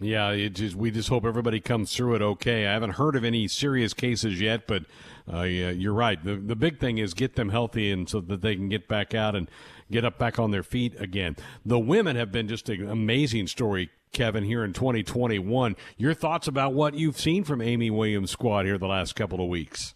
[0.00, 2.66] Yeah, just, we just hope everybody comes through it okay.
[2.66, 4.84] I haven't heard of any serious cases yet, but
[5.32, 6.22] uh, yeah, you're right.
[6.22, 9.14] The the big thing is get them healthy and so that they can get back
[9.14, 9.48] out and
[9.92, 11.36] get up back on their feet again.
[11.64, 15.76] The women have been just an amazing story, Kevin, here in 2021.
[15.96, 19.48] Your thoughts about what you've seen from Amy Williams' squad here the last couple of
[19.48, 19.94] weeks?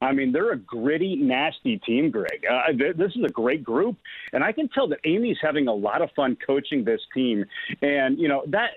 [0.00, 2.44] I mean, they're a gritty, nasty team, Greg.
[2.48, 3.96] Uh, this is a great group,
[4.32, 7.44] and I can tell that Amy's having a lot of fun coaching this team.
[7.82, 8.70] And you know that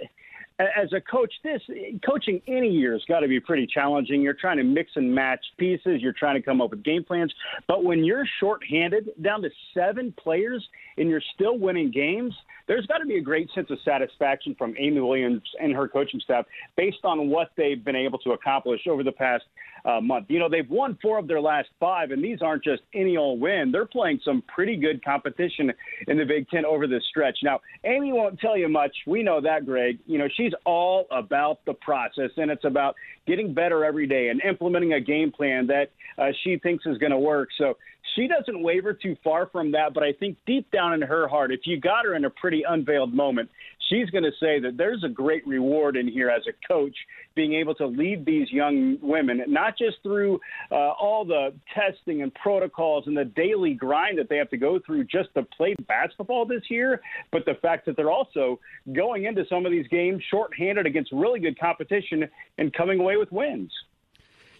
[0.76, 1.62] as a coach, this
[2.06, 4.21] coaching any year has got to be pretty challenging.
[4.21, 6.02] You're trying to mix and match pieces.
[6.02, 7.34] You're trying to come up with game plans.
[7.67, 10.65] But when you're shorthanded, down to seven players,
[10.97, 12.34] and you're still winning games,
[12.67, 16.19] there's got to be a great sense of satisfaction from Amy Williams and her coaching
[16.19, 16.45] staff
[16.78, 19.43] based on what they've been able to accomplish over the past
[19.86, 20.28] uh, month.
[20.30, 23.39] You know, they've won four of their last five, and these aren't just any old
[23.39, 23.72] win.
[23.72, 25.72] They're playing some pretty good competition
[26.08, 27.38] in the Big Ten over this stretch.
[27.44, 28.96] Now, Amy won't tell you much.
[29.08, 30.00] We know that, Greg.
[30.06, 32.96] You know, she's all about the process, and it's about
[33.28, 37.12] getting better every day and implementing a game plan that uh, she thinks is going
[37.12, 37.50] to work.
[37.58, 37.78] So
[38.15, 41.52] she doesn't waver too far from that, but I think deep down in her heart,
[41.52, 43.50] if you got her in a pretty unveiled moment,
[43.91, 46.95] she's going to say that there's a great reward in here as a coach
[47.36, 50.39] being able to lead these young women, not just through
[50.71, 54.80] uh, all the testing and protocols and the daily grind that they have to go
[54.86, 57.01] through just to play basketball this year,
[57.32, 58.60] but the fact that they're also
[58.93, 62.27] going into some of these games shorthanded against really good competition
[62.58, 63.71] and coming away with wins.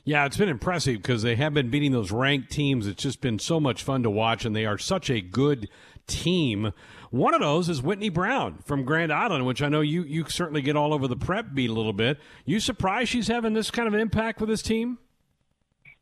[0.04, 2.88] Yeah, it's been impressive because they have been beating those ranked teams.
[2.88, 5.70] It's just been so much fun to watch, and they are such a good
[6.08, 6.74] team.
[7.12, 10.62] One of those is Whitney Brown from Grand Island, which I know you you certainly
[10.62, 12.18] get all over the prep beat a little bit.
[12.46, 14.98] You surprised she's having this kind of an impact with this team?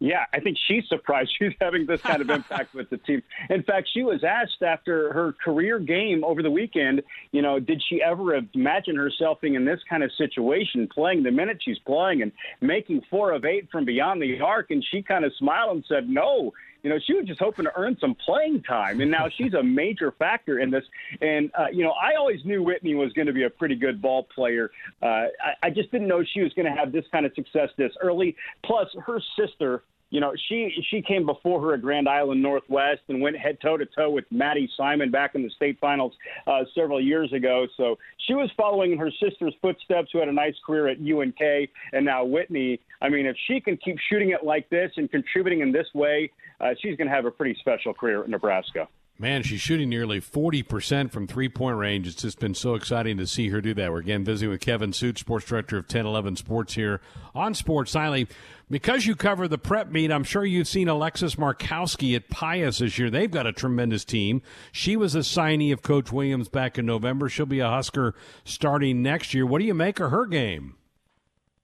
[0.02, 3.22] Yeah, I think she's surprised she's having this kind of impact with the team.
[3.50, 7.82] In fact, she was asked after her career game over the weekend, you know, did
[7.90, 12.22] she ever imagine herself being in this kind of situation, playing the minute she's playing
[12.22, 14.72] and making four of eight from beyond the arc?
[14.72, 16.54] And she kind of smiled and said, no.
[16.84, 19.64] You know, she was just hoping to earn some playing time, and now she's a
[19.64, 20.84] major factor in this.
[21.22, 24.02] And uh, you know, I always knew Whitney was going to be a pretty good
[24.02, 24.72] ball player.
[25.02, 27.70] Uh, I, I just didn't know she was going to have this kind of success
[27.78, 28.36] this early.
[28.64, 33.22] Plus, her sister you know, she she came before her at Grand Island Northwest and
[33.22, 36.14] went head toe to toe with Maddie Simon back in the state finals
[36.48, 37.68] uh, several years ago.
[37.78, 41.70] So she was following in her sister's footsteps, who had a nice career at UNK,
[41.94, 42.80] and now Whitney.
[43.02, 46.32] I mean, if she can keep shooting it like this and contributing in this way,
[46.60, 48.88] uh, she's going to have a pretty special career at Nebraska.
[49.22, 52.08] Man, she's shooting nearly 40% from three point range.
[52.08, 53.92] It's just been so exciting to see her do that.
[53.92, 57.02] We're again visiting with Kevin Suit, sports director of 1011 Sports here
[57.36, 58.30] on Sports Nightly.
[58.72, 62.98] Because you cover the prep meet, I'm sure you've seen Alexis Markowski at Pius this
[62.98, 63.10] year.
[63.10, 64.42] They've got a tremendous team.
[64.72, 67.28] She was a signee of Coach Williams back in November.
[67.28, 69.46] She'll be a Husker starting next year.
[69.46, 70.76] What do you make of her game?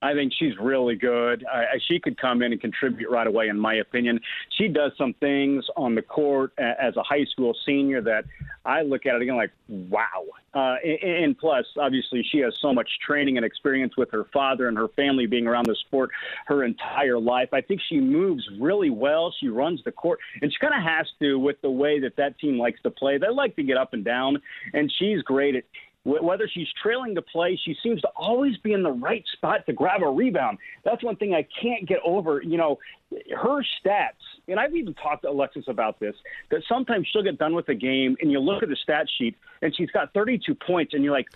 [0.02, 1.44] I think she's really good.
[1.88, 4.20] She could come in and contribute right away, in my opinion.
[4.58, 8.26] She does some things on the court as a high school senior that
[8.66, 10.24] I look at it again like, wow.
[10.54, 14.68] Uh, and, and plus, obviously, she has so much training and experience with her father
[14.68, 16.12] and her family being around the sport
[16.46, 17.50] her entire life.
[17.52, 19.34] I think she moves really well.
[19.40, 22.38] She runs the court, and she kind of has to with the way that that
[22.40, 23.18] team likes to play.
[23.18, 24.42] They like to get up and down,
[24.74, 25.64] and she's great at
[26.06, 29.74] whether she's trailing the play, she seems to always be in the right spot to
[29.74, 30.60] grab a rebound.
[30.84, 32.42] That's one thing I can't get over.
[32.44, 32.78] You know,
[33.12, 34.12] her stats,
[34.48, 36.16] and I've even talked to Alexis about this,
[36.50, 39.36] that sometimes she'll get done with the game and you look at the stat sheet
[39.62, 41.28] and she's got 32 points and you're like,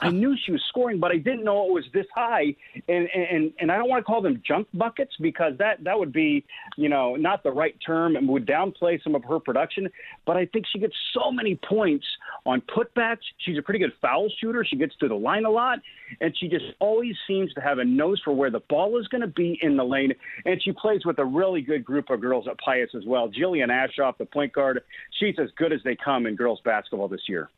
[0.00, 2.54] I knew she was scoring, but I didn't know it was this high.
[2.88, 6.12] And, and, and I don't want to call them junk buckets because that, that would
[6.12, 6.44] be,
[6.76, 9.88] you know, not the right term and would downplay some of her production.
[10.26, 12.06] But I think she gets so many points
[12.46, 13.18] on putbacks.
[13.38, 14.64] She's a pretty good foul shooter.
[14.64, 15.80] She gets to the line a lot
[16.20, 19.20] and she just always seems to have a nose for where the ball is going
[19.20, 20.12] to be in the lane.
[20.44, 23.28] And she plays with a really good group of girls at Pius as well.
[23.28, 24.82] Jillian Aschoff, the point guard,
[25.18, 27.50] she's as good as they come in girls basketball this year.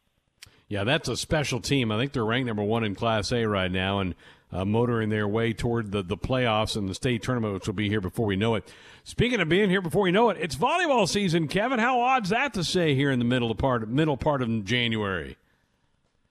[0.68, 1.92] Yeah, that's a special team.
[1.92, 4.14] I think they're ranked number one in Class A right now and
[4.52, 7.88] uh, motoring their way toward the, the playoffs and the state tournament, which will be
[7.88, 8.68] here before we know it.
[9.04, 11.78] Speaking of being here before we know it, it's volleyball season, Kevin.
[11.78, 15.36] How odd's that to say here in the middle part middle part of January?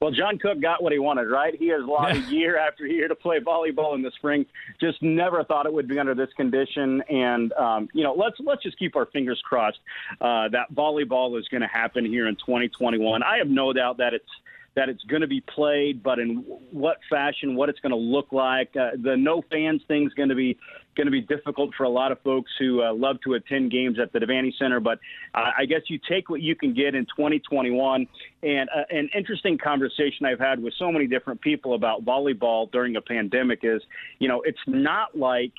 [0.02, 1.56] Well, John Cook got what he wanted, right?
[1.56, 4.46] He has allowed year after year to play volleyball in the spring.
[4.80, 8.64] Just never thought it would be under this condition, and um, you know, let's let's
[8.64, 9.80] just keep our fingers crossed
[10.22, 13.24] uh, that volleyball is going to happen here in 2021.
[13.24, 14.30] I have no doubt that it's
[14.76, 18.32] that it's going to be played, but in what fashion, what it's going to look
[18.32, 18.76] like.
[18.76, 20.58] Uh, the no fans thing is going to be
[20.96, 23.98] going to be difficult for a lot of folks who uh, love to attend games
[24.00, 24.80] at the Devaney Center.
[24.80, 25.00] But
[25.34, 28.08] uh, I guess you take what you can get in 2021.
[28.44, 32.96] And uh, an interesting conversation I've had with so many different people about volleyball during
[32.96, 33.82] a pandemic is,
[34.20, 35.54] you know, it's not like.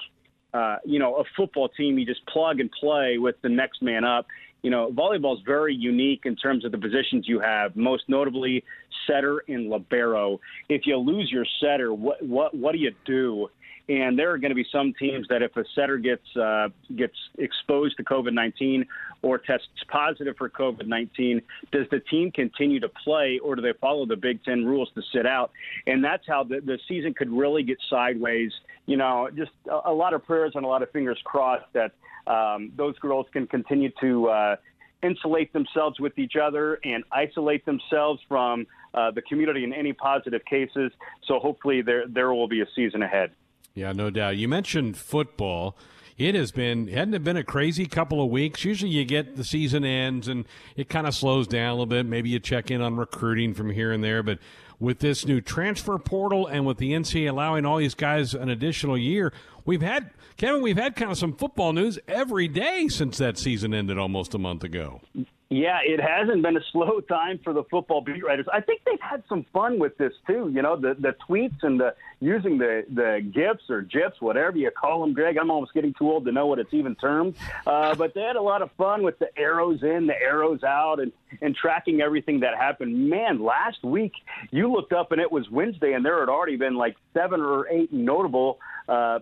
[0.54, 4.04] Uh, you know, a football team, you just plug and play with the next man
[4.04, 4.24] up
[4.66, 8.64] you know, volleyball is very unique in terms of the positions you have, most notably
[9.06, 10.40] setter and libero.
[10.68, 13.48] If you lose your setter, what what what do you do?
[13.88, 17.14] And there are going to be some teams that if a setter gets uh, gets
[17.38, 18.84] exposed to COVID nineteen
[19.22, 23.74] or tests positive for COVID 19, does the team continue to play or do they
[23.80, 25.52] follow the Big Ten rules to sit out?
[25.86, 28.50] And that's how the, the season could really get sideways.
[28.86, 31.92] You know, just a, a lot of prayers and a lot of fingers crossed that
[32.26, 34.28] um, those girls can continue to.
[34.28, 34.56] Uh,
[35.02, 40.42] insulate themselves with each other and isolate themselves from uh, the community in any positive
[40.46, 40.90] cases.
[41.28, 43.30] So hopefully there there will be a season ahead.
[43.76, 44.38] Yeah, no doubt.
[44.38, 45.76] You mentioned football.
[46.16, 48.64] It has been hadn't it been a crazy couple of weeks?
[48.64, 52.06] Usually you get the season ends and it kind of slows down a little bit.
[52.06, 54.38] Maybe you check in on recruiting from here and there, but
[54.80, 58.96] with this new transfer portal and with the NCAA allowing all these guys an additional
[58.96, 59.30] year,
[59.66, 63.74] we've had Kevin, we've had kind of some football news every day since that season
[63.74, 65.02] ended almost a month ago.
[65.48, 68.46] Yeah, it hasn't been a slow time for the football beat writers.
[68.52, 70.50] I think they've had some fun with this too.
[70.52, 74.70] You know, the the tweets and the using the the gifs or gifs, whatever you
[74.72, 75.36] call them, Greg.
[75.38, 77.36] I'm almost getting too old to know what it's even termed.
[77.64, 80.98] Uh, but they had a lot of fun with the arrows in, the arrows out,
[80.98, 83.08] and and tracking everything that happened.
[83.08, 84.12] Man, last week
[84.50, 87.68] you looked up and it was Wednesday, and there had already been like seven or
[87.68, 89.20] eight notable uh,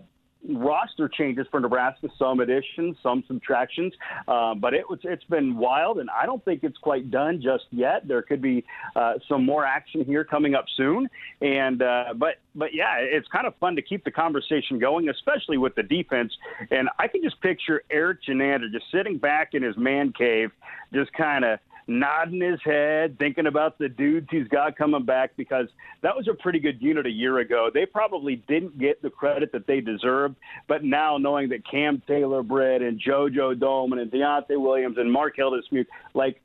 [0.49, 3.93] roster changes for Nebraska, some additions, some subtractions,
[4.29, 8.07] uh, but it it's been wild, and I don't think it's quite done just yet.
[8.07, 8.65] There could be
[8.97, 11.09] uh, some more action here coming up soon,
[11.41, 15.59] and uh, but but yeah, it's kind of fun to keep the conversation going, especially
[15.59, 16.33] with the defense.
[16.71, 20.51] And I can just picture Eric Chinander just sitting back in his man cave,
[20.93, 25.67] just kind of nodding his head, thinking about the dudes he's got coming back because
[26.03, 27.71] that was a pretty good unit a year ago.
[27.73, 32.43] They probably didn't get the credit that they deserved, but now knowing that Cam Taylor
[32.43, 36.41] Britt and JoJo Domann and Deontai Williams and Marquel Dismuke, like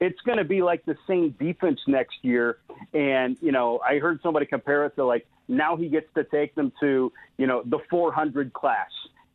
[0.00, 2.58] it's going to be like the same defense next year.
[2.92, 6.54] And, you know, I heard somebody compare it to like now he gets to take
[6.54, 8.90] them to, you know, the 400 class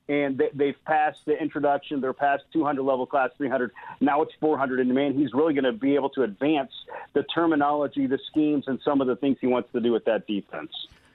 [0.09, 2.01] and they, have passed the introduction.
[2.01, 3.71] They're past 200 level class 300.
[4.01, 6.71] Now it's 400, and man, he's really going to be able to advance
[7.13, 10.25] the terminology, the schemes, and some of the things he wants to do with that
[10.25, 10.71] defense.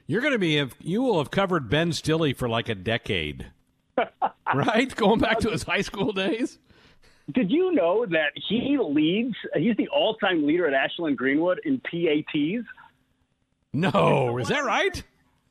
[0.07, 3.47] You're going to be you will have covered Ben Stille for like a decade,
[4.55, 4.95] right?
[4.95, 6.59] Going back to his high school days.
[7.33, 9.35] Did you know that he leads?
[9.57, 12.69] He's the all-time leader at Ashland Greenwood in PATs.
[13.73, 15.03] No, is that right?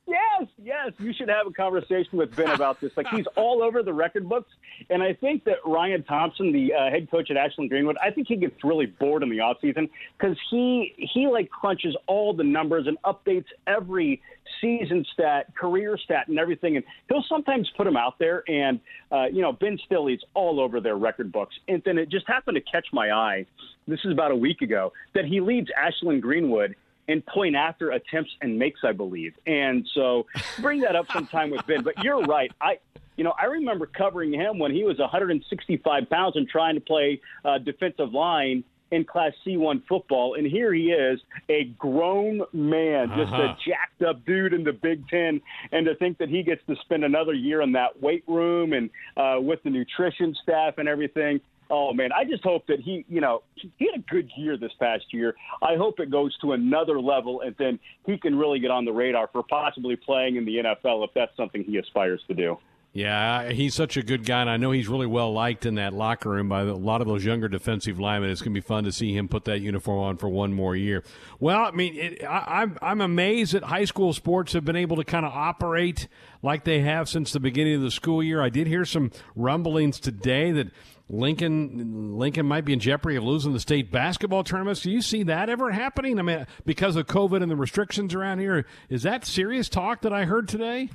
[0.06, 0.92] Yes, yes.
[0.98, 2.92] You should have a conversation with Ben about this.
[2.94, 4.50] Like he's all over the record books,
[4.90, 8.28] and I think that Ryan Thompson, the uh, head coach at Ashland Greenwood, I think
[8.28, 9.88] he gets really bored in the off season
[10.18, 14.20] because he he like crunches all the numbers and updates every
[14.60, 16.76] season stat, career stat, and everything.
[16.76, 18.44] And he'll sometimes put them out there.
[18.46, 21.54] And uh, you know, Ben Stille's all over their record books.
[21.66, 23.46] And then it just happened to catch my eye.
[23.88, 26.76] This is about a week ago that he leads Ashland Greenwood
[27.08, 29.34] and point after attempts and makes, I believe.
[29.46, 30.26] And so
[30.60, 31.82] bring that up sometime with Ben.
[31.82, 32.50] But you're right.
[32.60, 32.78] I
[33.16, 37.20] you know, I remember covering him when he was 165 pounds and trying to play
[37.44, 43.32] uh, defensive line in Class C1 football, and here he is, a grown man, just
[43.32, 43.42] uh-huh.
[43.42, 45.40] a jacked up dude in the Big Ten,
[45.72, 48.90] and to think that he gets to spend another year in that weight room and
[49.16, 51.40] uh, with the nutrition staff and everything.
[51.70, 54.72] Oh man, I just hope that he, you know, he had a good year this
[54.78, 55.34] past year.
[55.62, 58.92] I hope it goes to another level, and then he can really get on the
[58.92, 62.58] radar for possibly playing in the NFL if that's something he aspires to do.
[62.94, 65.92] Yeah, he's such a good guy, and I know he's really well liked in that
[65.92, 68.30] locker room by a lot of those younger defensive linemen.
[68.30, 70.76] It's going to be fun to see him put that uniform on for one more
[70.76, 71.02] year.
[71.40, 74.94] Well, I mean, it, I, I'm I'm amazed that high school sports have been able
[74.98, 76.06] to kind of operate
[76.40, 78.40] like they have since the beginning of the school year.
[78.40, 80.68] I did hear some rumblings today that
[81.08, 84.82] Lincoln Lincoln might be in jeopardy of losing the state basketball tournaments.
[84.82, 86.20] Do you see that ever happening?
[86.20, 90.12] I mean, because of COVID and the restrictions around here, is that serious talk that
[90.12, 90.90] I heard today?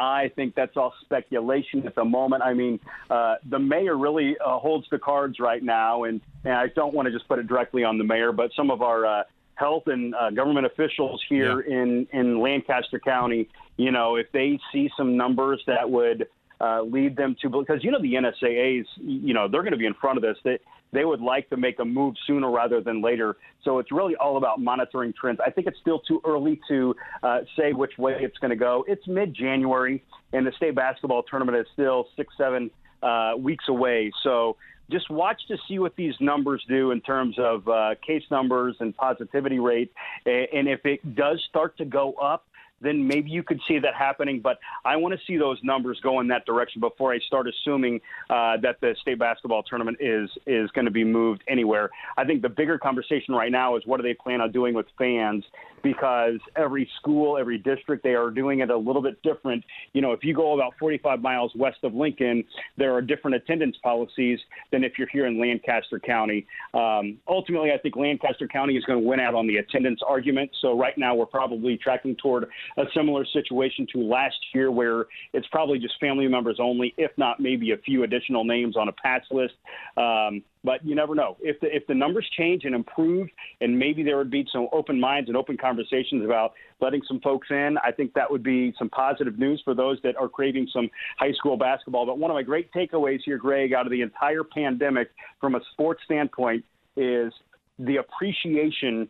[0.00, 2.42] I think that's all speculation at the moment.
[2.42, 6.68] I mean, uh, the mayor really uh, holds the cards right now, and, and I
[6.68, 9.22] don't want to just put it directly on the mayor, but some of our uh,
[9.56, 11.82] health and uh, government officials here yeah.
[11.82, 16.28] in in Lancaster County, you know, if they see some numbers that would
[16.60, 19.86] uh, lead them to because you know the NSAA's you know they're going to be
[19.86, 20.58] in front of this they
[20.92, 23.36] they would like to make a move sooner rather than later.
[23.64, 25.38] So it's really all about monitoring trends.
[25.44, 28.84] I think it's still too early to uh, say which way it's going to go.
[28.88, 32.70] It's mid January and the state basketball tournament is still six seven
[33.02, 34.12] uh, weeks away.
[34.22, 34.56] So
[34.90, 38.96] just watch to see what these numbers do in terms of uh, case numbers and
[38.96, 39.92] positivity rate
[40.26, 42.46] and if it does start to go up
[42.80, 44.40] then maybe you could see that happening.
[44.40, 48.00] But I want to see those numbers go in that direction before I start assuming
[48.28, 51.90] uh, that the state basketball tournament is is going to be moved anywhere.
[52.16, 54.86] I think the bigger conversation right now is what do they plan on doing with
[54.98, 55.44] fans
[55.82, 59.64] because every school, every district, they are doing it a little bit different.
[59.92, 62.44] You know, if you go about 45 miles west of Lincoln,
[62.76, 64.38] there are different attendance policies
[64.72, 66.46] than if you're here in Lancaster County.
[66.74, 70.50] Um, ultimately, I think Lancaster County is going to win out on the attendance argument.
[70.60, 72.44] So right now, we're probably tracking toward
[72.76, 77.40] a similar situation to last year, where it's probably just family members only, if not
[77.40, 79.54] maybe a few additional names on a patch list.
[79.96, 81.36] Um, but you never know.
[81.40, 83.28] If the if the numbers change and improve,
[83.60, 87.48] and maybe there would be some open minds and open conversations about letting some folks
[87.50, 90.90] in, I think that would be some positive news for those that are craving some
[91.18, 92.06] high school basketball.
[92.06, 95.60] But one of my great takeaways here, Greg, out of the entire pandemic from a
[95.72, 96.64] sports standpoint
[96.96, 97.32] is
[97.78, 99.08] the appreciation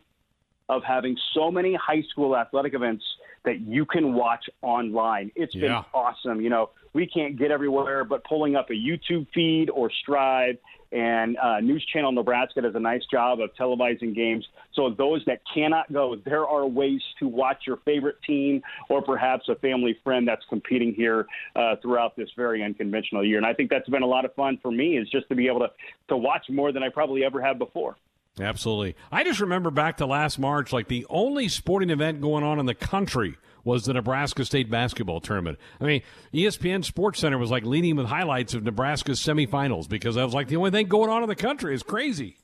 [0.68, 3.04] of having so many high school athletic events
[3.44, 5.32] that you can watch online.
[5.34, 5.60] It's yeah.
[5.60, 6.40] been awesome.
[6.40, 10.58] You know, we can't get everywhere, but pulling up a YouTube feed or Striv
[10.92, 14.46] and uh, News Channel Nebraska does a nice job of televising games.
[14.74, 19.48] So those that cannot go, there are ways to watch your favorite team or perhaps
[19.48, 23.36] a family friend that's competing here uh, throughout this very unconventional year.
[23.36, 25.46] And I think that's been a lot of fun for me is just to be
[25.46, 25.70] able to
[26.08, 27.96] to watch more than I probably ever have before.
[28.40, 28.96] Absolutely.
[29.12, 32.66] I just remember back to last March, like the only sporting event going on in
[32.66, 35.58] the country was the Nebraska State basketball tournament.
[35.80, 36.02] I mean,
[36.32, 40.48] ESPN Sports Center was like leading with highlights of Nebraska's semifinals because I was like
[40.48, 42.36] the only thing going on in the country is crazy.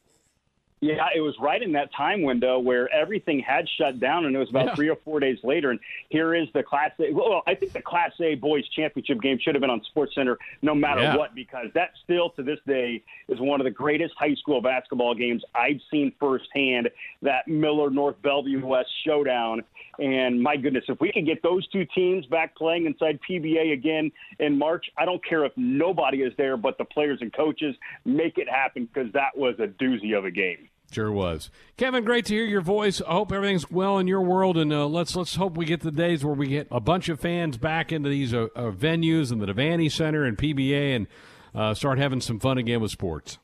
[0.81, 4.39] Yeah, it was right in that time window where everything had shut down, and it
[4.39, 4.75] was about yeah.
[4.75, 5.71] three or four days later.
[5.71, 7.12] And here is the Class A.
[7.14, 10.39] Well, I think the Class A boys championship game should have been on Sports Center
[10.61, 11.17] no matter yeah.
[11.17, 15.14] what, because that still to this day is one of the greatest high school basketball
[15.14, 16.91] games I've seen firsthand.
[17.23, 19.64] That Millard North Bellevue West showdown,
[19.99, 24.11] and my goodness, if we could get those two teams back playing inside PBA again
[24.38, 27.74] in March, I don't care if nobody is there, but the players and coaches
[28.05, 30.68] make it happen because that was a doozy of a game.
[30.92, 32.05] Sure was, Kevin.
[32.05, 33.03] Great to hear your voice.
[33.03, 35.90] I hope everything's well in your world, and uh, let's let's hope we get the
[35.90, 39.40] days where we get a bunch of fans back into these uh, uh, venues and
[39.40, 41.07] the Devaney Center and PBA, and
[41.55, 43.38] uh, start having some fun again with sports.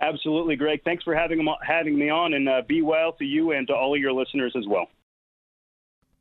[0.00, 0.82] Absolutely, Greg.
[0.84, 3.94] Thanks for having having me on, and uh, be well to you and to all
[3.94, 4.88] of your listeners as well.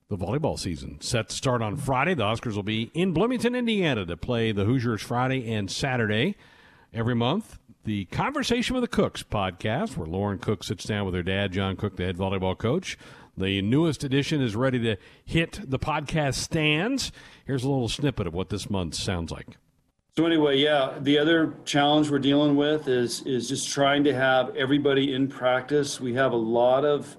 [0.10, 2.14] The volleyball season set to start on Friday.
[2.14, 6.36] The Huskers will be in Bloomington, Indiana, to play the Hoosiers Friday and Saturday
[6.93, 11.24] every month the Conversation with the Cooks podcast, where Lauren Cook sits down with her
[11.24, 12.97] dad, John Cook, the head volleyball coach.
[13.38, 17.14] The newest edition is ready to hit the podcast stands.
[17.45, 19.55] Here's a little snippet of what this month sounds like.
[20.18, 24.53] So anyway, yeah, the other challenge we're dealing with is is just trying to have
[24.58, 26.01] everybody in practice.
[26.01, 27.16] We have a lot of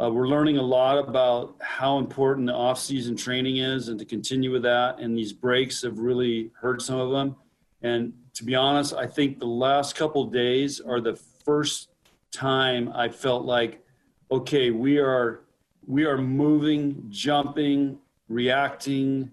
[0.00, 4.50] uh, we're learning a lot about how important the off-season training is, and to continue
[4.50, 4.98] with that.
[4.98, 7.36] And these breaks have really hurt some of them.
[7.82, 11.14] And to be honest, I think the last couple days are the
[11.44, 11.90] first
[12.32, 13.84] time I felt like,
[14.30, 15.42] okay, we are
[15.86, 19.30] we are moving, jumping, reacting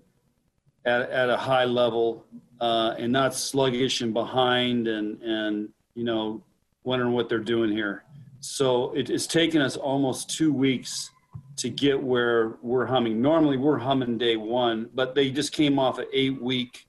[0.86, 2.26] at, at a high level,
[2.60, 6.44] uh, and not sluggish and behind, and and you know
[6.84, 8.04] wondering what they're doing here.
[8.42, 11.12] So it, it's taken us almost two weeks
[11.58, 13.22] to get where we're humming.
[13.22, 16.88] Normally we're humming day one, but they just came off an eight week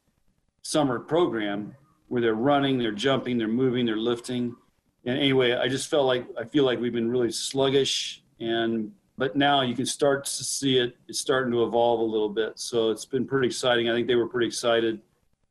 [0.62, 1.74] summer program
[2.08, 4.56] where they're running, they're jumping, they're moving, they're lifting.
[5.04, 9.36] And anyway, I just felt like I feel like we've been really sluggish and but
[9.36, 12.58] now you can start to see it it's starting to evolve a little bit.
[12.58, 13.90] So it's been pretty exciting.
[13.90, 15.00] I think they were pretty excited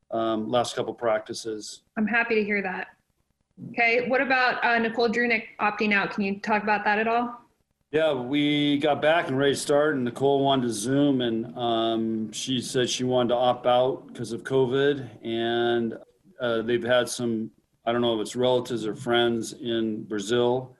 [0.09, 1.83] um, last couple practices.
[1.97, 2.87] I'm happy to hear that.
[3.69, 6.11] Okay, what about uh, Nicole Drewnick opting out?
[6.11, 7.39] Can you talk about that at all?
[7.91, 12.31] Yeah, we got back and ready to start, and Nicole wanted to Zoom, and um,
[12.31, 15.97] she said she wanted to opt out because of COVID, and
[16.39, 17.51] uh, they've had some,
[17.85, 20.75] I don't know if it's relatives or friends in Brazil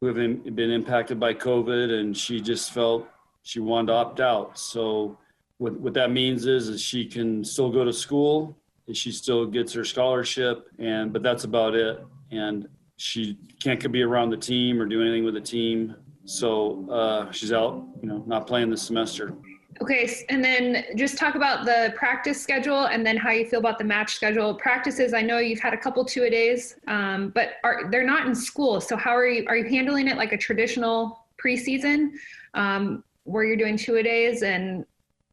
[0.00, 3.08] who have been impacted by COVID, and she just felt
[3.42, 4.58] she wanted to opt out.
[4.58, 5.18] So
[5.58, 8.56] what, what that means is, is she can still go to school,
[8.92, 12.04] she still gets her scholarship, and but that's about it.
[12.30, 15.94] And she can't be around the team or do anything with the team.
[16.24, 19.34] So uh, she's out, you know, not playing this semester.
[19.82, 23.76] Okay, and then just talk about the practice schedule and then how you feel about
[23.76, 24.54] the match schedule.
[24.54, 28.26] Practices, I know you've had a couple two a days, um, but are they're not
[28.26, 28.80] in school.
[28.80, 32.12] So how are you are you handling it like a traditional preseason,
[32.54, 34.86] um, where you're doing two a days and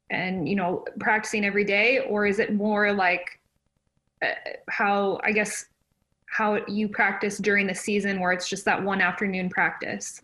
[0.10, 3.40] and you know practicing every day, or is it more like
[4.70, 5.66] how I guess
[6.26, 10.22] how you practice during the season, where it's just that one afternoon practice?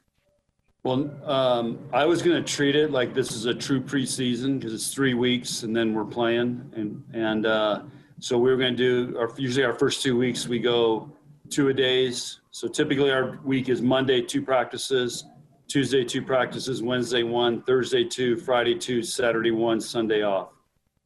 [0.83, 4.73] Well, um, I was going to treat it like this is a true preseason because
[4.73, 7.83] it's three weeks and then we're playing, and and uh,
[8.19, 11.11] so we were going to do our usually our first two weeks we go
[11.49, 12.39] two a days.
[12.51, 15.25] So typically our week is Monday two practices,
[15.67, 20.49] Tuesday two practices, Wednesday one, Thursday two, Friday two, Saturday one, Sunday off.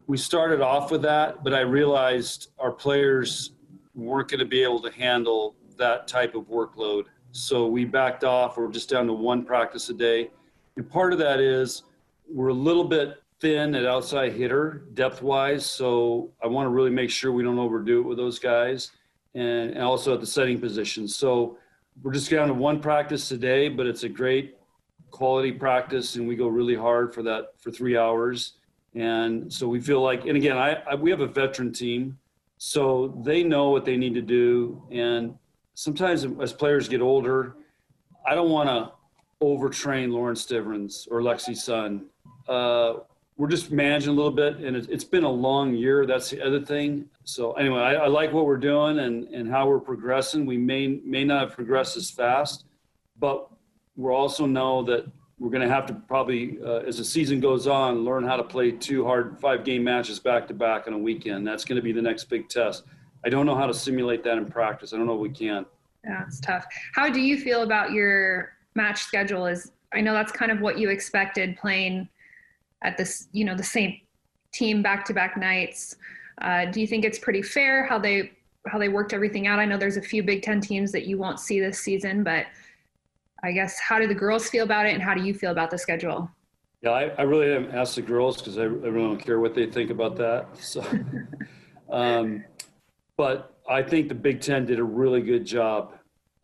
[0.07, 3.51] We started off with that, but I realized our players
[3.95, 8.57] weren't going to be able to handle that type of workload so we backed off.
[8.57, 10.29] We're just down to one practice a day.
[10.77, 11.83] And part of that is
[12.31, 15.65] we're a little bit thin at outside hitter depth wise.
[15.65, 18.91] So I want to really make sure we don't overdo it with those guys
[19.33, 21.07] and, and also at the setting position.
[21.07, 21.57] So
[22.03, 24.57] we're just down to one practice today, but it's a great
[25.09, 28.57] quality practice and we go really hard for that for three hours.
[28.95, 32.17] And so we feel like, and again, I, I we have a veteran team,
[32.57, 34.83] so they know what they need to do.
[34.91, 35.35] And
[35.73, 37.55] sometimes as players get older,
[38.25, 38.91] I don't want to
[39.43, 42.05] overtrain Lauren Stivrins or Lexi Sun.
[42.47, 42.99] Uh,
[43.35, 46.05] we're just managing a little bit, and it, has been a long year.
[46.05, 47.05] That's the other thing.
[47.23, 50.45] So anyway, I, I, like what we're doing and, and how we're progressing.
[50.45, 52.65] We may may not have progressed as fast,
[53.19, 53.49] but
[53.95, 57.67] we also know that we're going to have to probably, uh, as the season goes
[57.67, 60.97] on, learn how to play two hard five game matches back to back on a
[60.97, 61.45] weekend.
[61.45, 62.83] That's going to be the next big test.
[63.25, 64.93] I don't know how to simulate that in practice.
[64.93, 65.65] I don't know if we can.
[66.03, 66.65] Yeah, it's tough.
[66.93, 69.45] How do you feel about your match schedule?
[69.45, 72.09] Is I know that's kind of what you expected playing
[72.83, 73.99] at this, you know, the same
[74.51, 75.95] team back to back nights.
[76.41, 78.31] Uh, do you think it's pretty fair how they
[78.67, 79.59] how they worked everything out?
[79.59, 82.45] I know there's a few Big Ten teams that you won't see this season, but
[83.43, 85.69] I guess how do the girls feel about it, and how do you feel about
[85.69, 86.31] the schedule?
[86.81, 89.53] Yeah, I, I really haven't asked the girls because I, I, really don't care what
[89.53, 90.47] they think about that.
[90.61, 90.85] So,
[91.89, 92.43] um,
[93.17, 95.93] but I think the Big Ten did a really good job.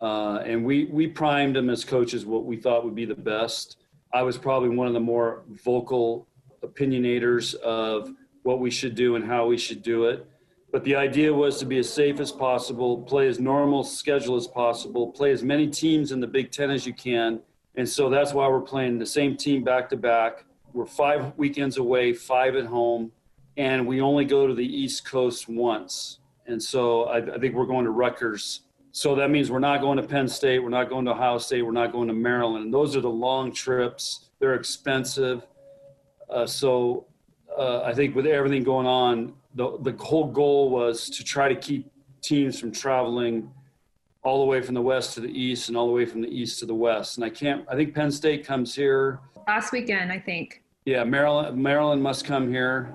[0.02, 3.78] Uh, and we, we primed them as coaches what we thought would be the best.
[4.14, 6.28] I was probably one of the more vocal
[6.64, 8.10] opinionators of
[8.44, 10.26] what we should do and how we should do it.
[10.72, 14.48] But the idea was to be as safe as possible, play as normal schedule as
[14.48, 17.42] possible, play as many teams in the Big Ten as you can.
[17.76, 20.46] And so that's why we're playing the same team back to back.
[20.74, 23.12] We're five weekends away, five at home,
[23.58, 26.20] and we only go to the East Coast once.
[26.46, 28.62] And so I, I, think we're going to Rutgers.
[28.92, 31.62] So that means we're not going to Penn State, we're not going to Ohio State,
[31.64, 32.66] we're not going to Maryland.
[32.66, 34.30] And those are the long trips.
[34.40, 35.46] They're expensive.
[36.30, 37.06] Uh, so
[37.58, 41.56] uh, I think with everything going on, the, the whole goal was to try to
[41.56, 41.92] keep
[42.22, 43.52] teams from traveling
[44.24, 46.28] all the way from the west to the east and all the way from the
[46.28, 47.18] east to the west.
[47.18, 49.20] And I can't, I think Penn State comes here.
[49.48, 50.62] Last weekend, I think.
[50.86, 52.94] Yeah, Maryland, Maryland must come here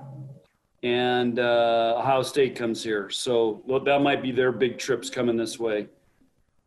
[0.83, 3.09] and uh, Ohio State comes here.
[3.09, 5.87] So that might be their big trips coming this way,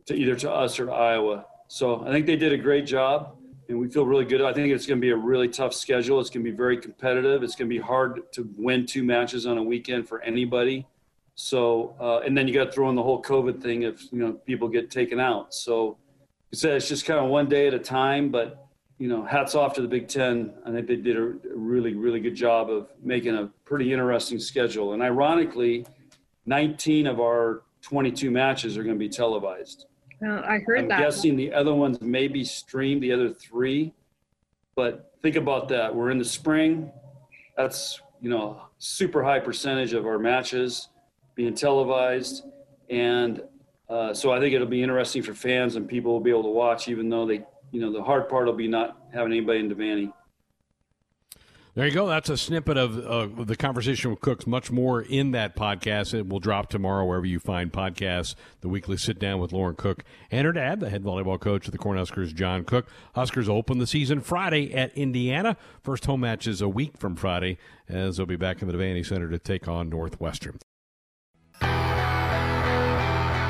[0.07, 1.47] to either to us or to Iowa.
[1.68, 3.36] So I think they did a great job,
[3.68, 4.40] and we feel really good.
[4.40, 6.20] I think it's going to be a really tough schedule.
[6.20, 7.42] It's going to be very competitive.
[7.42, 10.86] It's going to be hard to win two matches on a weekend for anybody.
[11.34, 14.18] So uh, and then you got to throw in the whole COVID thing if you
[14.18, 15.54] know people get taken out.
[15.54, 15.96] So
[16.50, 19.54] you said it's just kind of one day at a time, but you know, hats
[19.54, 20.52] off to the Big Ten.
[20.66, 24.92] I think they did a really, really good job of making a pretty interesting schedule.
[24.92, 25.86] And ironically,
[26.46, 29.86] 19 of our 22 matches are going to be televised.
[30.20, 30.96] Well, I heard I'm that.
[30.96, 33.94] I'm guessing the other ones may be streamed, the other three.
[34.74, 35.94] But think about that.
[35.94, 36.90] We're in the spring.
[37.56, 40.88] That's, you know, super high percentage of our matches
[41.34, 42.44] being televised.
[42.90, 43.42] And
[43.88, 46.50] uh, so I think it'll be interesting for fans and people will be able to
[46.50, 49.70] watch, even though they you know, the hard part will be not having anybody in
[49.70, 50.12] Devaney.
[51.78, 52.08] There you go.
[52.08, 54.48] That's a snippet of uh, the conversation with Cooks.
[54.48, 56.12] Much more in that podcast.
[56.12, 58.34] It will drop tomorrow wherever you find podcasts.
[58.62, 61.72] The weekly sit down with Lauren Cook and her dad, the head volleyball coach of
[61.72, 62.88] the Cornhuskers, John Cook.
[63.14, 65.56] Huskers open the season Friday at Indiana.
[65.80, 67.58] First home match is a week from Friday,
[67.88, 70.58] as they'll be back in the Devaney Center to take on Northwestern.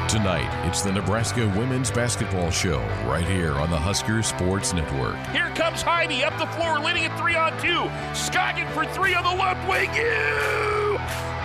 [0.09, 5.19] Tonight, it's the Nebraska Women's Basketball Show right here on the Husker Sports Network.
[5.33, 7.85] Here comes Haiby up the floor, leading it three on two.
[8.17, 9.91] Scoggin for three on the left wing.
[9.95, 10.97] You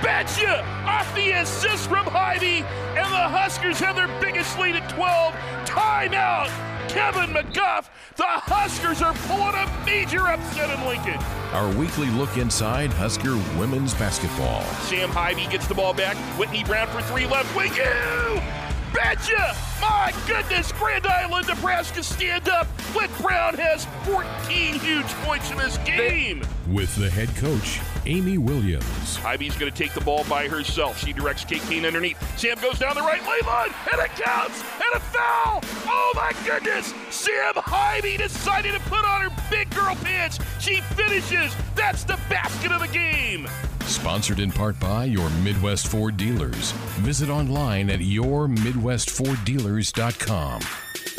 [0.02, 0.64] betcha!
[0.86, 2.64] Off the assist from Haiby,
[2.96, 5.34] and the Huskers have their biggest lead at 12.
[5.66, 6.50] Timeout!
[6.88, 7.90] Kevin McGuff.
[8.16, 11.20] The Huskers are pulling a major upset in Lincoln.
[11.52, 14.62] Our weekly look inside Husker women's basketball.
[14.86, 16.16] Sam Haiby gets the ball back.
[16.38, 17.74] Whitney Brown for three left wing.
[17.74, 18.53] You
[18.94, 19.56] betcha!
[19.82, 22.68] My goodness, Grand Island, Nebraska stand up.
[22.96, 26.44] Whit Brown has 14 huge points in this game.
[26.72, 29.18] With the head coach, Amy Williams.
[29.18, 31.00] Haiby's going to take the ball by herself.
[31.00, 32.18] She directs Kate Cain underneath.
[32.38, 35.62] Sam goes down the right lane line, and it counts, and a foul.
[35.86, 36.94] Oh my goodness!
[37.10, 40.38] Sam Haiby decided to put on her big girl pants.
[40.60, 41.56] She finishes.
[41.76, 43.48] That's the basket of the game.
[43.86, 46.72] Sponsored in part by your Midwest Ford dealers.
[47.02, 50.62] Visit online at yourmidwestforddealers.com.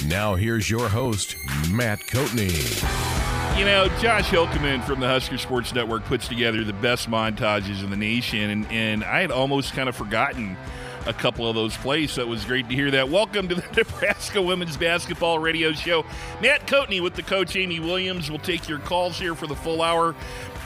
[0.07, 1.37] Now here's your host,
[1.71, 3.34] Matt Coatney.
[3.57, 7.91] You know, Josh Hilkeman from the Husker Sports Network puts together the best montages in
[7.91, 10.57] the nation, and, and I had almost kind of forgotten
[11.07, 13.09] a couple of those plays, so it was great to hear that.
[13.09, 16.05] Welcome to the Nebraska Women's Basketball Radio Show.
[16.43, 19.83] Matt Coatney with the coach Amy Williams will take your calls here for the full
[19.83, 20.17] hour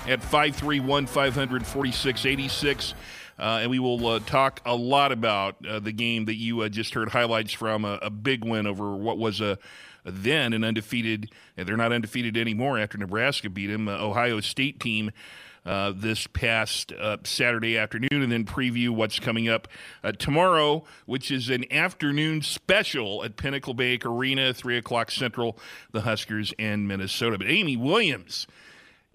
[0.07, 2.95] at 531 546 86.
[3.39, 6.70] Uh, and we will uh, talk a lot about uh, the game that you uh,
[6.70, 9.57] just heard highlights from a, a, big win over what was a
[10.13, 11.31] then an undefeated.
[11.57, 13.89] They're not undefeated anymore after Nebraska beat them.
[13.89, 15.11] Uh, Ohio State team.
[15.67, 16.95] Uh, this past
[17.25, 19.69] Saturday afternoon, and then preview what's coming up
[20.17, 25.59] tomorrow, which is an afternoon special at Pinnacle Bank Arena, 3 o'clock Central,
[25.93, 27.37] the Huskers and Minnesota.
[27.37, 28.47] But Amy Williams,